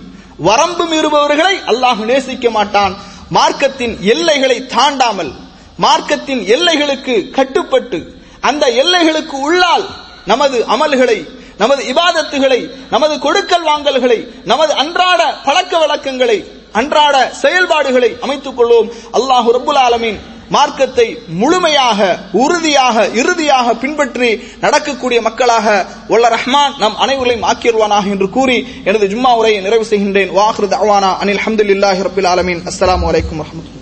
வரம்பு 0.48 0.84
மீறுபவர்களை 0.92 1.56
அல்லாஹ் 1.72 2.02
நேசிக்க 2.12 2.50
மாட்டான். 2.50 2.94
மார்க்கத்தின் 3.36 3.94
எல்லைகளை 4.14 4.58
தாண்டாமல் 4.76 5.32
மார்க்கத்தின் 5.86 6.42
எல்லைகளுக்கு 6.56 7.16
கட்டுப்பட்டு 7.38 8.00
அந்த 8.50 8.66
எல்லைகளுக்கு 8.82 9.36
உள்ளால் 9.48 9.86
நமது 10.32 10.58
அமல்களை 10.76 11.18
நமது 11.58 11.82
இபாதத்துகளை 11.94 12.60
நமது 12.90 13.16
கொடுக்கல் 13.26 13.66
வாங்கல்களை 13.66 14.20
நமது 14.44 14.74
அன்றாட 14.74 15.22
பழக்க 15.44 15.74
வழக்கங்களை 15.78 16.38
அன்றாட 16.80 17.16
செயல்பாடுகளை 17.42 18.10
அமைத்துக் 18.22 18.58
கொள்வோம். 18.60 18.88
அல்லாஹு 19.18 19.50
ரபுல் 19.58 19.80
ஆலமின் 19.86 20.20
மார்க்கத்தை 20.50 21.18
முழுமையாக 21.28 22.20
உறுதியாக 22.32 23.06
இறுதியாக 23.08 23.74
பின்பற்றி 23.74 24.44
நடக்கக்கூடிய 24.60 25.22
மக்களாக 25.22 25.86
உள்ள 26.08 26.30
ரஹ்மான் 26.30 26.78
நம் 26.78 26.96
அனைவர்களையும் 26.96 27.48
ஆக்கிடுவானாக 27.52 28.06
என்று 28.06 28.30
கூறி 28.30 28.68
எனது 28.84 29.08
ஜும்மா 29.08 29.36
உரையை 29.36 29.62
நிறைவு 29.62 29.86
செய்கின்றேன். 29.86 30.34
வாஹ்ரு 30.40 30.68
அவானா 30.84 31.12
அனில் 31.22 31.42
அஹமதுல்லாஹி 31.44 32.02
ரபில் 32.08 32.30
ஆலமின். 32.34 32.62
அஸ்லாம் 32.72 33.06
வலைக்கம் 33.10 33.40
வரஹமத்துல்லாஹி 33.42 33.73